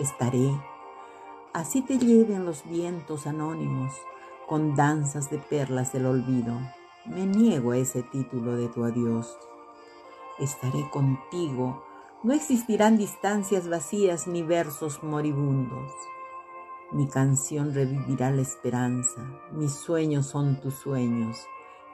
Estaré, 0.00 0.50
así 1.52 1.82
te 1.82 1.96
lleven 1.96 2.44
los 2.44 2.68
vientos 2.68 3.28
anónimos 3.28 3.94
con 4.48 4.74
danzas 4.74 5.30
de 5.30 5.38
perlas 5.38 5.92
del 5.92 6.06
olvido. 6.06 6.58
Me 7.06 7.26
niego 7.26 7.70
a 7.70 7.76
ese 7.76 8.02
título 8.02 8.56
de 8.56 8.66
tu 8.66 8.82
adiós. 8.82 9.38
Estaré 10.40 10.90
contigo, 10.90 11.84
no 12.24 12.32
existirán 12.32 12.98
distancias 12.98 13.68
vacías 13.68 14.26
ni 14.26 14.42
versos 14.42 15.04
moribundos. 15.04 15.92
Mi 16.90 17.06
canción 17.06 17.72
revivirá 17.72 18.32
la 18.32 18.42
esperanza, 18.42 19.22
mis 19.52 19.74
sueños 19.74 20.26
son 20.26 20.60
tus 20.60 20.74
sueños, 20.74 21.46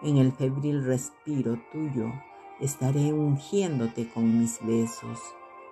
en 0.05 0.19
el 0.19 0.33
febril 0.33 0.85
respiro 0.85 1.59
tuyo 1.73 2.13
estaré 2.61 3.13
ungiéndote 3.13 4.09
con 4.09 4.39
mis 4.39 4.65
besos, 4.65 5.19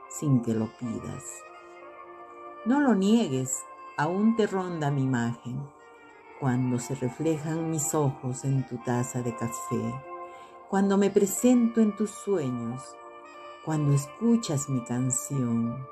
sin 0.09 0.43
que 0.43 0.55
lo 0.55 0.77
pidas. 0.79 1.25
No 2.65 2.81
lo 2.81 2.95
niegues, 2.95 3.63
aún 3.97 4.35
te 4.35 4.47
ronda 4.47 4.91
mi 4.91 5.03
imagen, 5.03 5.63
cuando 6.41 6.79
se 6.79 6.95
reflejan 6.97 7.71
mis 7.71 7.95
ojos 7.95 8.45
en 8.45 8.67
tu 8.67 8.79
taza 8.79 9.23
de 9.23 9.35
café, 9.37 9.95
cuando 10.69 10.97
me 10.97 11.11
presento 11.11 11.81
en 11.81 11.95
tus 11.95 12.11
sueños, 12.11 12.83
cuando 13.65 13.95
escuchas 13.95 14.69
mi 14.69 14.83
canción, 14.83 15.87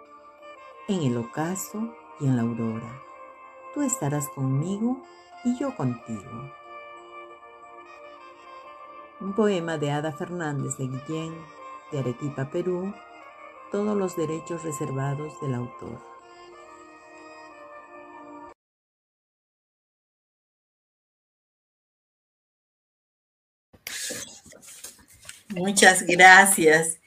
en 0.89 1.03
el 1.03 1.17
ocaso 1.17 1.95
y 2.19 2.27
en 2.27 2.37
la 2.37 2.43
aurora 2.43 3.11
tú 3.73 3.83
estarás 3.83 4.29
conmigo 4.29 5.01
y 5.45 5.57
yo 5.57 5.75
contigo. 5.77 6.60
Un 9.21 9.35
poema 9.35 9.77
de 9.77 9.91
Ada 9.91 10.13
Fernández 10.13 10.79
de 10.79 10.85
Guillén, 10.85 11.35
de 11.93 11.99
Arequipa, 11.99 12.51
Perú, 12.51 12.95
todos 13.71 13.95
los 13.95 14.17
derechos 14.17 14.63
reservados 14.65 15.39
del 15.43 15.55
autor. 15.55 16.01
Muchas 25.51 26.07
gracias. 26.07 26.99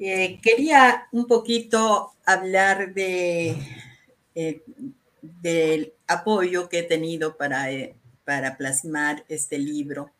Eh, 0.00 0.40
quería 0.42 1.06
un 1.12 1.28
poquito 1.28 2.10
hablar 2.24 2.94
de, 2.94 3.56
eh, 4.34 4.62
del 5.20 5.92
apoyo 6.08 6.68
que 6.68 6.80
he 6.80 6.82
tenido 6.82 7.36
para, 7.36 7.70
eh, 7.70 7.94
para 8.24 8.56
plasmar 8.56 9.24
este 9.28 9.56
libro. 9.56 10.10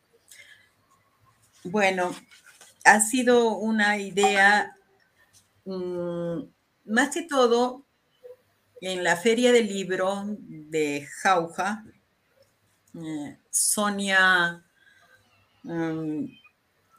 Bueno, 1.63 2.11
ha 2.83 2.99
sido 3.01 3.57
una 3.57 3.97
idea, 3.99 4.75
mm, 5.65 6.41
más 6.85 7.09
que 7.13 7.23
todo, 7.23 7.85
en 8.81 9.03
la 9.03 9.15
feria 9.15 9.51
del 9.51 9.67
libro 9.67 10.23
de 10.27 11.07
Jauja, 11.21 11.85
eh, 12.95 13.37
Sonia, 13.51 14.63
mm, 15.63 16.25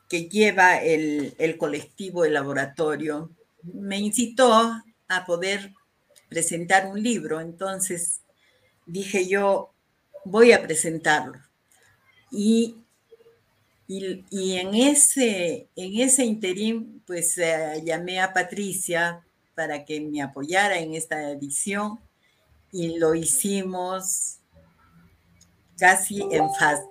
que 0.08 0.28
lleva 0.28 0.76
el, 0.76 1.34
el 1.38 1.58
colectivo, 1.58 2.24
el 2.24 2.34
laboratorio, 2.34 3.30
me 3.64 3.98
incitó 3.98 4.80
a 5.08 5.26
poder 5.26 5.72
presentar 6.28 6.86
un 6.86 7.02
libro. 7.02 7.40
Entonces 7.40 8.20
dije 8.86 9.26
yo, 9.26 9.72
voy 10.24 10.52
a 10.52 10.62
presentarlo. 10.62 11.40
Y, 12.30 12.81
y, 13.86 14.56
en, 14.56 14.74
ese, 14.74 15.68
en 15.76 16.00
ese 16.00 16.24
interín, 16.24 17.02
pues 17.06 17.36
eh, 17.38 17.82
llamé 17.84 18.20
a 18.20 18.32
Patricia 18.32 19.22
para 19.54 19.84
que 19.84 20.00
me 20.00 20.22
apoyara 20.22 20.78
en 20.78 20.94
esta 20.94 21.30
edición 21.30 22.00
y 22.70 22.98
lo 22.98 23.14
hicimos 23.14 24.38
casi 25.76 26.22
en 26.30 26.48
fase. 26.54 26.84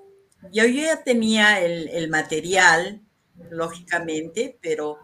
Yo, 0.51 0.65
ya 0.65 1.03
tenía 1.03 1.59
el, 1.61 2.09
material, 2.09 3.01
lógicamente, 3.49 4.57
pero 4.61 4.99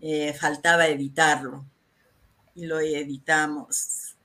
eh, 0.00 0.34
faltaba 0.34 0.88
editarlo. 0.88 1.64
y 2.54 2.66
lo 2.66 2.80
editamos. 2.80 4.16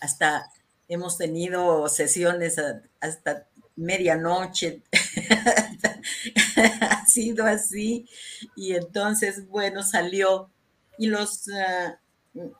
Hasta 0.00 0.50
hemos 0.88 1.18
tenido 1.18 1.88
sesiones 1.88 2.60
hasta 3.00 3.48
medianoche. 3.76 4.82
ha 6.80 7.06
sido 7.06 7.44
así. 7.46 8.08
Y 8.56 8.74
entonces, 8.74 9.46
bueno, 9.48 9.82
salió. 9.82 10.50
Y 10.98 11.06
los 11.06 11.48
ah, 11.48 11.98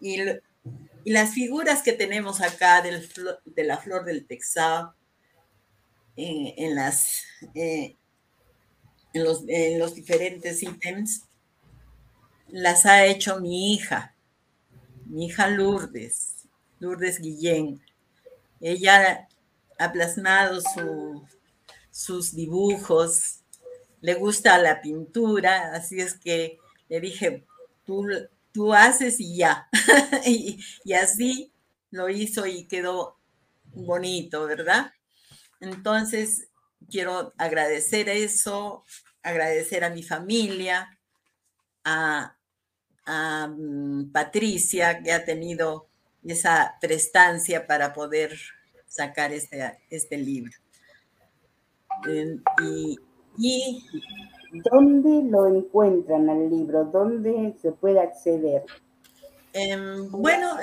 y, 0.01 0.19
las 1.05 1.35
figuras 1.35 1.83
que 1.83 1.93
tenemos 1.93 2.41
acá 2.41 2.81
del, 2.83 3.09
de 3.45 3.65
la 3.65 3.79
flor 3.79 4.05
del 4.05 4.25
Texao 4.25 4.95
eh, 6.17 6.55
en, 6.57 6.75
las, 6.77 7.23
eh, 7.55 7.97
en, 9.13 9.25
los, 9.25 9.43
en 9.49 9.79
los 9.81 9.95
diferentes 9.95 10.63
ítems, 10.63 11.25
las 12.49 12.87
ha 12.87 13.07
hecho 13.07 13.41
mi 13.41 13.75
hija, 13.75 14.15
mi 15.07 15.27
hija 15.27 15.49
Lourdes, 15.49 16.47
Lourdes 16.79 17.19
Guillén. 17.19 17.83
Ella 18.61 19.27
ha 19.79 19.93
plasmado 19.93 20.61
sus 21.91 22.33
dibujos, 22.33 23.42
le 24.03 24.15
gusta 24.15 24.59
la 24.59 24.83
pintura, 24.83 25.73
así 25.73 26.01
es 26.01 26.15
que 26.15 26.59
le 26.89 27.01
dije, 27.01 27.47
tú, 27.85 28.05
tú 28.53 28.75
haces 28.75 29.19
y 29.21 29.37
ya. 29.37 29.69
y, 30.27 30.61
así 30.93 31.53
lo 31.91 32.09
hizo 32.09 32.45
y 32.47 32.67
quedó 32.67 33.19
bonito, 33.65 34.47
¿verdad? 34.47 34.93
Entonces, 35.61 36.49
quiero 36.91 37.33
agradecer 37.39 38.09
eso, 38.09 38.85
agradecer 39.23 39.85
a 39.85 39.91
mi 39.91 40.03
familia, 40.03 40.99
a, 41.85 42.37
mm, 43.07 44.11
Patricia, 44.11 45.01
que 45.01 45.13
ha 45.13 45.25
tenido 45.25 45.89
esa 46.25 46.77
prestancia 46.81 47.67
para 47.69 47.93
poder 47.93 48.37
sacar 48.89 49.33
este, 49.33 49.79
este 49.91 50.17
libro. 50.19 50.53
Y, 52.61 52.99
¿Dónde 54.71 55.31
lo 55.31 55.47
encuentran 55.47 56.29
el 56.29 56.51
libro? 56.51 56.85
¿Dónde 56.85 57.55
se 57.61 57.73
puede 57.73 58.01
acceder? 58.01 58.65
Em, 59.55 60.11
bueno, 60.11 60.57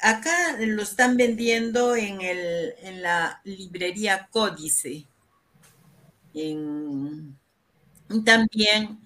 acá 0.00 0.56
lo 0.60 0.82
están 0.82 1.16
vendiendo 1.16 1.96
en, 1.96 2.20
el, 2.20 2.74
en 2.82 3.02
la 3.02 3.40
librería 3.44 4.28
Códice. 4.30 5.06
también 8.24 9.00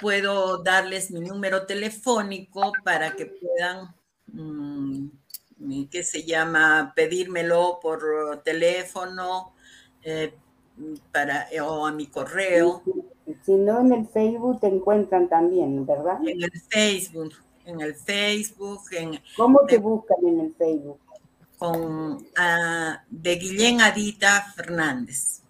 puedo 0.00 0.62
darles 0.62 1.10
mi 1.12 1.20
número 1.20 1.66
telefónico 1.66 2.72
para 2.84 3.14
que 3.14 3.26
puedan, 3.26 3.94
mm, 4.26 5.08
¿qué 5.90 6.02
se 6.02 6.24
llama? 6.24 6.92
Pedírmelo 6.96 7.78
por 7.80 8.42
teléfono 8.44 9.54
eh, 10.02 10.34
para, 11.10 11.48
o 11.64 11.86
a 11.86 11.92
mi 11.92 12.06
correo. 12.06 12.82
Si 13.44 13.52
no, 13.52 13.80
en 13.80 13.92
el 13.92 14.08
Facebook 14.08 14.60
te 14.60 14.66
encuentran 14.68 15.28
también, 15.28 15.86
¿verdad? 15.86 16.18
En 16.26 16.42
el 16.42 16.52
Facebook, 16.68 17.34
en 17.64 17.80
el 17.80 17.94
Facebook. 17.94 18.82
En, 18.92 19.20
¿Cómo 19.36 19.60
te 19.66 19.78
buscan 19.78 20.18
en 20.26 20.40
el 20.40 20.54
Facebook? 20.54 20.98
Con 21.58 22.26
ah, 22.36 23.02
de 23.08 23.36
Guillén 23.36 23.80
Adita 23.80 24.52
Fernández. 24.56 25.42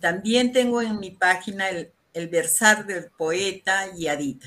También 0.00 0.52
tengo 0.52 0.80
en 0.80 1.00
mi 1.00 1.10
página 1.10 1.68
el, 1.68 1.90
el 2.12 2.28
versar 2.28 2.86
del 2.86 3.10
poeta 3.10 3.88
y 3.96 4.06
Adita. 4.06 4.46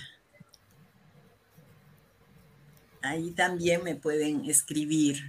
Ahí 3.02 3.32
también 3.32 3.84
me 3.84 3.96
pueden 3.96 4.50
escribir. 4.50 5.20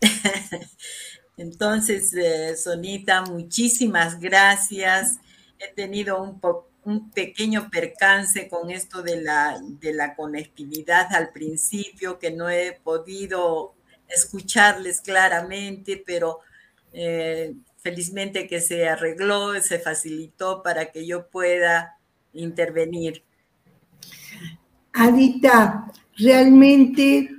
Entonces, 1.36 2.12
eh, 2.14 2.56
Sonita, 2.56 3.22
muchísimas 3.22 4.20
gracias. 4.20 5.18
He 5.58 5.72
tenido 5.72 6.22
un, 6.22 7.10
pequeño 7.12 7.70
percance 7.70 8.46
con 8.48 8.70
esto 8.70 9.02
de 9.02 9.22
la, 9.22 9.58
de 9.80 9.94
la 9.94 10.14
conectividad 10.14 11.12
al 11.14 11.30
principio, 11.30 12.18
que 12.18 12.30
no 12.30 12.50
he 12.50 12.78
podido 12.84 13.74
escucharles 14.06 15.00
claramente, 15.00 16.02
pero 16.04 16.40
eh, 16.92 17.54
felizmente 17.78 18.46
que 18.46 18.60
se 18.60 18.86
arregló, 18.88 19.60
se 19.62 19.78
facilitó 19.78 20.62
para 20.62 20.92
que 20.92 21.06
yo 21.06 21.28
pueda 21.28 21.98
intervenir. 22.34 23.22
Adita, 24.92 25.90
realmente 26.16 27.30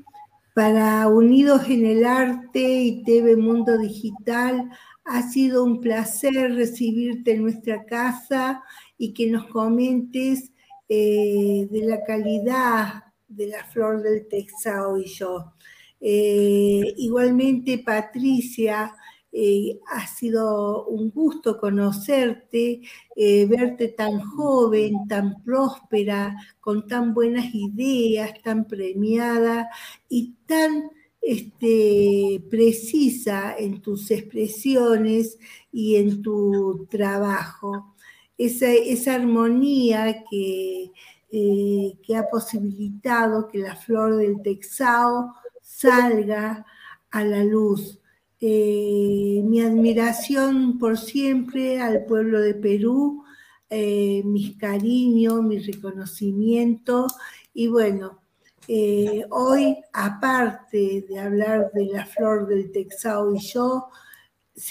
para 0.55 1.09
Unidos 1.09 1.63
en 1.67 1.85
el 1.85 2.05
Arte 2.05 2.61
y 2.61 3.03
TV 3.03 3.35
Mundo 3.35 3.77
Digital 3.77 4.69
ha 5.03 5.21
sido 5.23 5.65
un 5.65 5.81
placer 5.81 6.55
recibirte 6.55 7.33
en 7.33 7.41
nuestra 7.41 7.83
casa 7.83 8.63
y 8.97 9.13
que 9.13 9.29
nos 9.29 9.47
comentes 9.47 10.53
eh, 10.87 11.67
de 11.69 11.81
la 11.81 12.01
calidad 12.05 13.03
de 13.27 13.47
la 13.47 13.65
flor 13.65 14.01
del 14.01 14.29
Texao 14.29 14.97
y 14.97 15.07
yo. 15.07 15.51
Eh, 15.99 16.93
igualmente, 16.99 17.79
Patricia, 17.79 18.95
eh, 19.37 19.81
ha 19.87 20.07
sido 20.07 20.85
un 20.85 21.09
gusto 21.09 21.59
conocerte, 21.59 22.79
eh, 23.17 23.45
verte 23.45 23.89
tan 23.89 24.21
joven, 24.21 25.09
tan 25.09 25.43
próspera, 25.43 26.33
con 26.61 26.87
tan 26.87 27.13
buenas 27.13 27.53
ideas, 27.53 28.41
tan 28.41 28.65
premiada 28.65 29.69
y 30.07 30.35
tan 30.45 30.89
este, 31.21 32.41
precisa 32.49 33.57
en 33.57 33.81
tus 33.81 34.09
expresiones 34.09 35.37
y 35.69 35.97
en 35.97 36.21
tu 36.21 36.87
trabajo. 36.89 37.93
Esa, 38.37 38.71
esa 38.71 39.15
armonía 39.15 40.23
que, 40.29 40.91
eh, 41.29 41.97
que 42.01 42.15
ha 42.15 42.29
posibilitado 42.29 43.49
que 43.49 43.57
la 43.57 43.75
flor 43.75 44.15
del 44.15 44.41
Texao 44.41 45.33
salga 45.61 46.65
a 47.11 47.23
la 47.25 47.43
luz 47.43 47.99
eh, 48.41 49.41
mi 49.43 49.61
admiración 49.61 50.77
por 50.77 50.97
siempre 50.97 51.79
al 51.79 52.05
pueblo 52.05 52.41
de 52.41 52.53
Perú, 52.53 53.23
eh, 53.69 54.21
mis 54.25 54.57
cariños, 54.57 55.41
mi 55.41 55.59
reconocimiento. 55.59 57.07
Y 57.53 57.67
bueno, 57.67 58.21
eh, 58.67 59.25
hoy 59.29 59.77
aparte 59.93 61.05
de 61.07 61.19
hablar 61.19 61.71
de 61.73 61.85
la 61.85 62.05
flor 62.05 62.47
del 62.47 62.71
Texao 62.71 63.33
y 63.35 63.39
yo, 63.39 63.87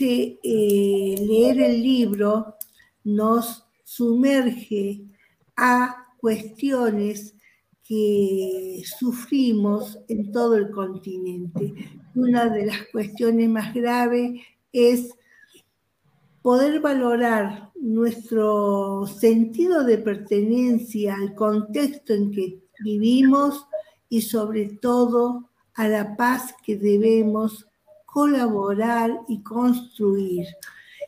leer 0.00 1.60
el 1.60 1.82
libro 1.82 2.56
nos 3.04 3.66
sumerge 3.84 5.04
a 5.56 6.06
cuestiones 6.18 7.34
que 7.86 8.82
sufrimos 8.98 9.98
en 10.08 10.32
todo 10.32 10.56
el 10.56 10.70
continente. 10.70 11.74
Una 12.14 12.48
de 12.48 12.66
las 12.66 12.78
cuestiones 12.90 13.48
más 13.50 13.74
graves 13.74 14.40
es 14.72 15.14
poder 16.40 16.80
valorar 16.80 17.70
nuestro 17.80 19.06
sentido 19.06 19.84
de 19.84 19.98
pertenencia 19.98 21.14
al 21.14 21.34
contexto 21.34 22.14
en 22.14 22.30
que 22.30 22.58
vivimos 22.82 23.66
y 24.08 24.22
sobre 24.22 24.66
todo 24.66 25.50
a 25.74 25.88
la 25.88 26.16
paz 26.16 26.54
que 26.64 26.76
debemos 26.76 27.66
colaborar 28.06 29.20
y 29.28 29.42
construir. 29.42 30.46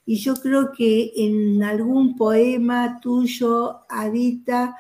Y 0.05 0.17
yo 0.17 0.35
creo 0.35 0.73
que 0.73 1.13
en 1.17 1.63
algún 1.63 2.17
poema 2.17 3.01
tuyo, 3.01 3.81
Adita, 3.89 4.77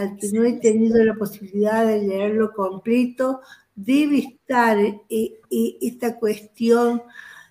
al 0.00 0.16
que 0.16 0.30
no 0.32 0.44
he 0.44 0.54
tenido 0.54 1.02
la 1.04 1.14
posibilidad 1.14 1.86
de 1.86 2.02
leerlo 2.02 2.52
completo, 2.52 3.40
debe 3.74 4.18
estar 4.18 4.78
eh, 4.78 5.00
eh, 5.08 5.76
esta 5.80 6.18
cuestión 6.18 7.02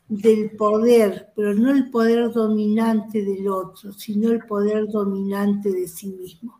del 0.07 0.51
poder, 0.51 1.31
pero 1.35 1.53
no 1.53 1.71
el 1.71 1.91
poder 1.91 2.31
dominante 2.31 3.23
del 3.23 3.47
otro, 3.47 3.93
sino 3.93 4.31
el 4.31 4.45
poder 4.45 4.87
dominante 4.87 5.71
de 5.71 5.87
sí 5.87 6.07
mismo. 6.07 6.59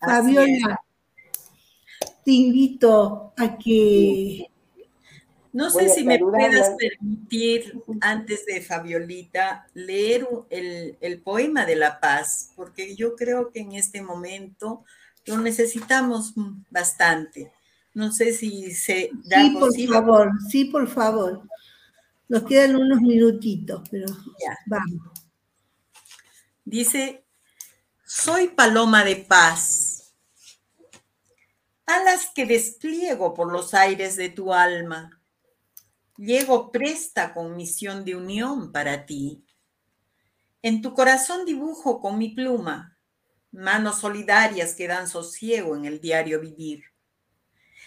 Fabiola, 0.00 0.80
te 2.24 2.32
invito 2.32 3.34
a 3.36 3.58
que... 3.58 4.46
No 5.52 5.70
sé 5.70 5.88
si 5.88 6.04
me 6.04 6.18
puedas 6.18 6.76
permitir, 6.76 7.82
antes 8.02 8.44
de 8.44 8.60
Fabiolita, 8.60 9.66
leer 9.72 10.28
el, 10.50 10.98
el 11.00 11.22
poema 11.22 11.64
de 11.64 11.76
la 11.76 11.98
paz, 11.98 12.52
porque 12.56 12.94
yo 12.94 13.16
creo 13.16 13.50
que 13.50 13.60
en 13.60 13.72
este 13.72 14.02
momento 14.02 14.84
lo 15.26 15.38
necesitamos 15.38 16.32
bastante. 16.70 17.52
No 17.94 18.12
sé 18.12 18.32
si 18.32 18.72
se 18.72 19.10
da 19.24 19.42
Sí, 19.42 19.50
por 19.58 19.88
favor, 19.88 20.32
sí, 20.48 20.64
por 20.66 20.88
favor. 20.88 21.48
Nos 22.28 22.42
quedan 22.44 22.76
unos 22.76 23.00
minutitos, 23.00 23.88
pero 23.90 24.06
vamos. 24.66 25.10
Dice, 26.64 27.24
soy 28.04 28.48
paloma 28.48 29.04
de 29.04 29.16
paz. 29.16 30.14
alas 31.86 32.30
que 32.34 32.46
despliego 32.46 33.32
por 33.32 33.52
los 33.52 33.72
aires 33.72 34.16
de 34.16 34.28
tu 34.28 34.52
alma. 34.52 35.20
Llego 36.16 36.72
presta 36.72 37.32
con 37.32 37.56
misión 37.56 38.04
de 38.04 38.16
unión 38.16 38.72
para 38.72 39.06
ti. 39.06 39.44
En 40.62 40.82
tu 40.82 40.94
corazón 40.94 41.44
dibujo 41.44 42.00
con 42.00 42.18
mi 42.18 42.30
pluma 42.30 42.95
manos 43.56 44.00
solidarias 44.00 44.74
que 44.74 44.86
dan 44.86 45.08
sosiego 45.08 45.76
en 45.76 45.84
el 45.84 46.00
diario 46.00 46.40
vivir. 46.40 46.84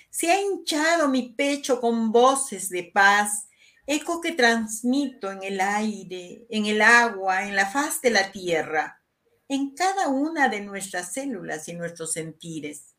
Se 0.10 0.32
ha 0.32 0.42
hinchado 0.42 1.08
mi 1.08 1.34
pecho 1.34 1.80
con 1.80 2.12
voces 2.12 2.70
de 2.70 2.84
paz, 2.84 3.48
eco 3.86 4.20
que 4.20 4.34
transmito 4.34 5.32
en 5.32 5.44
el 5.44 5.62
aire, 5.62 6.46
en 6.50 6.66
el 6.66 6.82
agua, 6.82 7.48
en 7.48 7.56
la 7.56 7.66
faz 7.66 8.02
de 8.02 8.12
la 8.12 8.32
tierra, 8.32 9.02
en 9.48 9.74
cada 9.76 10.10
una 10.10 10.50
de 10.50 10.62
nuestras 10.62 11.14
células 11.14 11.68
y 11.70 11.74
nuestros 11.74 12.12
sentires 12.12 12.96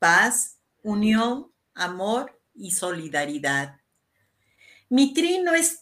paz, 0.00 0.58
unión, 0.82 1.52
amor 1.74 2.42
y 2.54 2.72
solidaridad. 2.72 3.76
Mi 4.88 5.14
trino 5.14 5.54
es, 5.54 5.78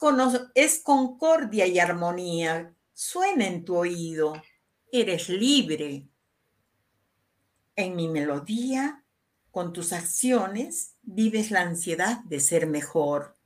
es 0.55 0.83
concordia 0.83 1.66
y 1.66 1.79
armonía. 1.79 2.75
Suena 2.93 3.47
en 3.47 3.64
tu 3.64 3.77
oído. 3.77 4.35
Eres 4.91 5.28
libre. 5.28 6.09
En 7.76 7.95
mi 7.95 8.09
melodía, 8.09 9.05
con 9.51 9.74
tus 9.74 9.93
acciones, 9.93 10.95
vives 11.03 11.51
la 11.51 11.61
ansiedad 11.61 12.24
de 12.24 12.41
ser 12.41 12.66
mejor. 12.66 13.36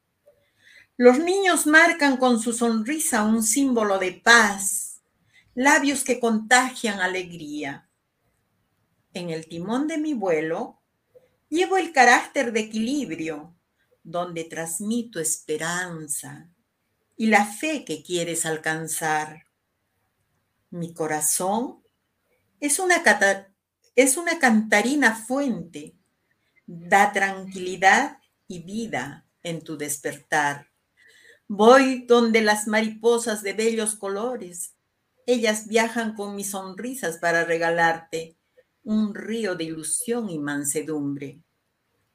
Los 0.97 1.19
niños 1.19 1.67
marcan 1.67 2.17
con 2.17 2.39
su 2.39 2.53
sonrisa 2.53 3.25
un 3.25 3.43
símbolo 3.43 3.99
de 3.99 4.13
paz, 4.13 5.03
labios 5.55 6.05
que 6.05 6.21
contagian 6.21 7.01
alegría. 7.01 7.89
En 9.13 9.31
el 9.31 9.49
timón 9.49 9.89
de 9.89 9.99
mi 9.99 10.15
vuelo 10.15 10.81
llevo 11.49 11.77
el 11.77 11.93
carácter 11.93 12.53
de 12.53 12.61
equilibrio, 12.61 13.57
donde 14.05 14.45
transmito 14.45 15.19
esperanza 15.19 16.49
y 17.17 17.27
la 17.27 17.45
fe 17.47 17.85
que 17.85 18.05
quieres 18.05 18.47
alcanzar. 18.47 19.47
Mi 20.73 20.95
corazón 20.95 21.83
es 22.59 22.79
una, 22.79 23.03
cantarina 24.41 25.15
fuente, 25.15 25.95
da 26.65 27.13
tranquilidad 27.13 28.17
y 28.49 28.63
vida 28.63 29.27
en 29.43 29.63
tu 29.63 29.77
despertar. 29.77 30.71
Voy 31.47 32.07
donde 32.07 32.41
las 32.41 32.69
mariposas 32.69 33.43
de 33.43 33.53
bellos 33.53 33.97
colores, 33.97 34.75
ellas 35.27 35.69
viajan 35.69 36.15
con 36.15 36.35
mis 36.37 36.53
sonrisas 36.53 37.19
para 37.19 37.45
regalarte 37.45 38.39
un 38.83 39.15
río 39.15 39.55
de 39.57 39.65
ilusión 39.65 40.31
y 40.31 40.39
mansedumbre. 40.39 41.43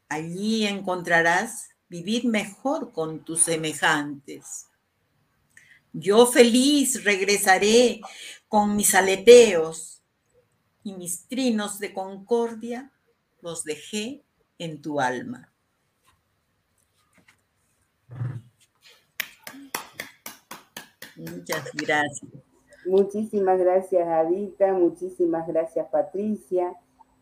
Allí 0.10 0.66
encontrarás 0.66 1.70
vivir 1.89 2.26
mejor 2.26 2.91
con 2.91 3.24
tus 3.24 3.41
semejantes. 3.41 4.66
Yo 6.00 6.28
feliz 6.28 7.04
regresaré 7.04 8.02
con 8.48 8.76
mis 8.76 8.93
aleteos 8.93 10.04
y 10.84 10.93
mis 10.93 11.28
trinos 11.28 11.80
de 11.80 11.91
concordia 11.91 12.91
los 13.41 13.64
dejé 13.64 14.24
en 14.60 14.80
tu 14.80 15.00
alma. 15.00 15.52
Muchas 21.16 21.72
gracias. 21.74 22.32
Muchísimas 22.86 23.60
gracias, 23.60 24.08
Adita. 24.08 24.74
Muchísimas 24.74 25.48
gracias, 25.48 25.88
Patricia. 25.89 26.76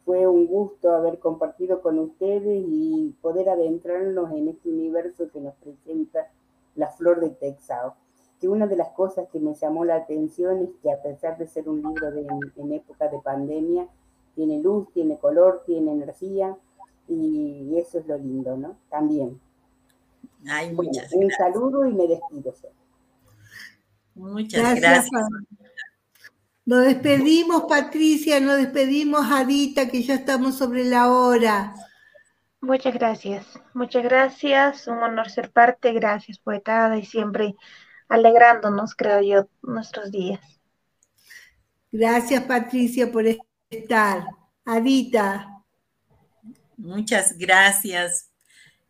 Fue 0.04 0.28
un 0.28 0.48
gusto 0.48 0.92
haber 0.92 1.20
compartido 1.20 1.82
con 1.82 1.98
ustedes 1.98 2.66
y 2.68 3.16
poder 3.22 3.48
adentrarnos 3.48 4.34
en 4.34 4.50
este 4.50 4.68
universo 4.68 5.30
que 5.32 5.40
nos 5.40 5.56
presenta 5.56 6.30
la 6.76 6.90
flor 6.90 7.22
de 7.22 7.30
Texao. 7.30 7.96
Que 8.46 8.50
una 8.50 8.68
de 8.68 8.76
las 8.76 8.89
cosas 8.89 9.28
que 9.34 9.39
me 9.39 9.56
llamó 9.56 9.86
la 9.86 9.96
atención 9.96 10.62
es 10.62 10.70
que 10.84 10.91
a 10.91 11.02
pesar 11.02 11.36
de 11.39 11.48
ser 11.48 11.68
un 11.68 11.82
libro 11.82 12.12
de, 12.12 12.28
en 12.58 12.74
época 12.74 13.08
de 13.08 13.18
pandemia, 13.18 13.88
tiene 14.36 14.60
luz, 14.60 14.88
tiene 14.93 15.18
color, 15.18 15.64
tiene 15.66 15.93
energía 15.93 16.56
y 17.08 17.76
eso 17.76 17.98
es 17.98 18.06
lo 18.06 18.20
lindo, 18.20 18.56
¿no? 18.56 18.78
También. 18.88 19.41
Ay, 20.48 20.72
muchas 20.74 21.12
un 21.12 21.32
saludo 21.32 21.88
y 21.88 21.93
me 21.96 22.06
despido. 22.06 22.54
Muchas 24.14 24.76
gracias. 24.80 25.10
Nos 26.66 26.86
despedimos, 26.86 27.64
Patricia, 27.64 28.39
nos 28.39 28.58
despedimos, 28.58 29.26
Adita, 29.32 29.89
que 29.89 30.04
ya 30.04 30.14
estamos 30.14 30.56
sobre 30.56 30.84
la 30.84 31.12
hora. 31.12 31.74
Muchas 32.62 32.93
gracias, 32.93 33.60
muchas 33.74 34.04
gracias, 34.04 34.88
un 34.88 35.00
honor 35.00 35.32
ser 35.32 35.52
parte, 35.52 35.93
gracias, 35.93 36.38
poetada, 36.38 36.96
y 36.96 37.06
siempre 37.06 37.56
alegrándonos, 38.08 38.95
creo 38.95 39.22
yo, 39.22 39.49
nuestros 39.62 40.12
días. 40.12 40.41
Gracias, 41.91 42.43
Patricia, 42.43 43.12
por 43.12 43.26
estar. 43.70 44.26
Adita. 44.66 45.64
Muchas 46.78 47.38
gracias, 47.38 48.32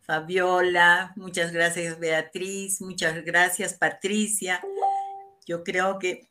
Fabiola, 0.00 1.12
muchas 1.16 1.52
gracias, 1.52 1.98
Beatriz, 1.98 2.80
muchas 2.80 3.24
gracias, 3.24 3.74
Patricia. 3.74 4.60
Yo 5.46 5.62
creo 5.62 5.98
que 5.98 6.28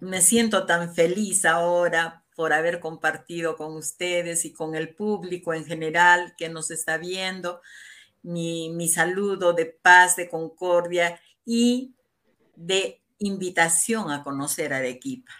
me 0.00 0.20
siento 0.20 0.66
tan 0.66 0.94
feliz 0.94 1.44
ahora 1.44 2.22
por 2.34 2.52
haber 2.52 2.80
compartido 2.80 3.56
con 3.56 3.76
ustedes 3.76 4.44
y 4.44 4.52
con 4.52 4.74
el 4.74 4.94
público 4.94 5.54
en 5.54 5.64
general 5.64 6.34
que 6.36 6.48
nos 6.48 6.70
está 6.70 6.96
viendo. 6.96 7.60
Mi, 8.22 8.88
saludo 8.88 9.52
de 9.52 9.66
paz, 9.66 10.16
de 10.16 10.28
concordia 10.28 11.20
y 11.44 11.94
de 12.56 13.00
invitación 13.18 14.10
a 14.10 14.22
conocer 14.22 14.72
Arequipa. 14.72 15.32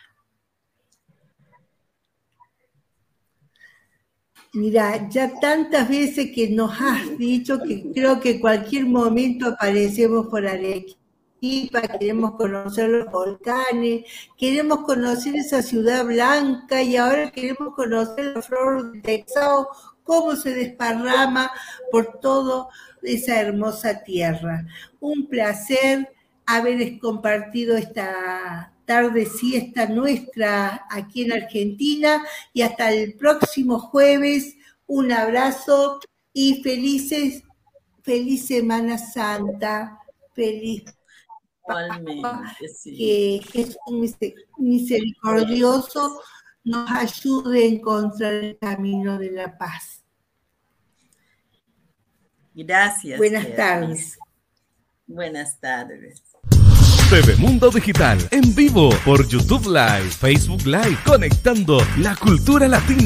Mira, 4.55 5.09
ya 5.09 5.41
tantas 5.41 5.89
veces 5.89 6.31
que 6.35 6.51
nos 6.51 6.79
has 6.79 7.17
dicho 7.17 7.59
que 7.63 7.91
creo 7.93 8.21
que 8.21 8.39
cualquier 8.39 8.85
momento 8.85 9.47
aparecemos 9.47 10.27
por 10.27 10.47
Arequipa 10.47 11.03
queremos 11.99 12.37
conocer 12.37 12.89
los 12.89 13.11
volcanes, 13.11 14.05
queremos 14.39 14.85
conocer 14.85 15.35
esa 15.35 15.61
ciudad 15.61 16.05
blanca 16.05 16.83
y 16.83 16.97
ahora 16.97 17.33
queremos 17.33 17.75
conocer 17.75 18.37
la 18.37 18.43
flor 18.43 18.93
de 18.93 19.01
Texao, 19.01 19.69
cómo 20.05 20.37
se 20.37 20.55
desparrama 20.55 21.51
por 21.91 22.21
toda 22.21 22.69
esa 23.03 23.41
hermosa 23.41 24.03
tierra. 24.03 24.67
Un 25.01 25.27
placer 25.27 26.09
haber 26.47 26.99
compartido 26.99 27.77
esta 27.77 28.73
tarde 28.85 29.27
siesta 29.27 29.87
nuestra 29.87 30.87
aquí 30.91 31.23
en 31.23 31.33
Argentina 31.33 32.23
y 32.53 32.63
hasta 32.63 32.93
el 32.93 33.15
próximo 33.15 33.79
jueves. 33.79 34.57
Un 34.87 35.13
abrazo 35.13 36.01
y 36.33 36.63
felices, 36.63 37.43
feliz 38.03 38.47
Semana 38.47 38.99
Santa, 38.99 39.99
feliz 40.35 40.85
que 42.85 43.41
Jesús 43.53 44.17
misericordioso 44.59 46.21
nos 46.65 46.91
ayude 46.91 47.63
a 47.63 47.67
encontrar 47.67 48.35
el 48.35 48.59
camino 48.59 49.19
de 49.19 49.31
la 49.31 49.57
paz. 49.57 50.02
Gracias. 52.55 53.19
Buenas 53.19 53.57
tardes. 53.57 54.19
Buenas 55.07 55.59
tardes. 55.61 56.23
TV 57.11 57.37
Mundo 57.37 57.71
Digital 57.71 58.19
en 58.31 58.55
vivo 58.55 58.89
por 59.05 59.27
YouTube 59.29 59.67
Live, 59.67 60.09
Facebook 60.11 60.65
Live, 60.65 60.97
conectando 61.05 61.79
la 61.99 62.17
cultura 62.17 62.67
latina 62.69 63.01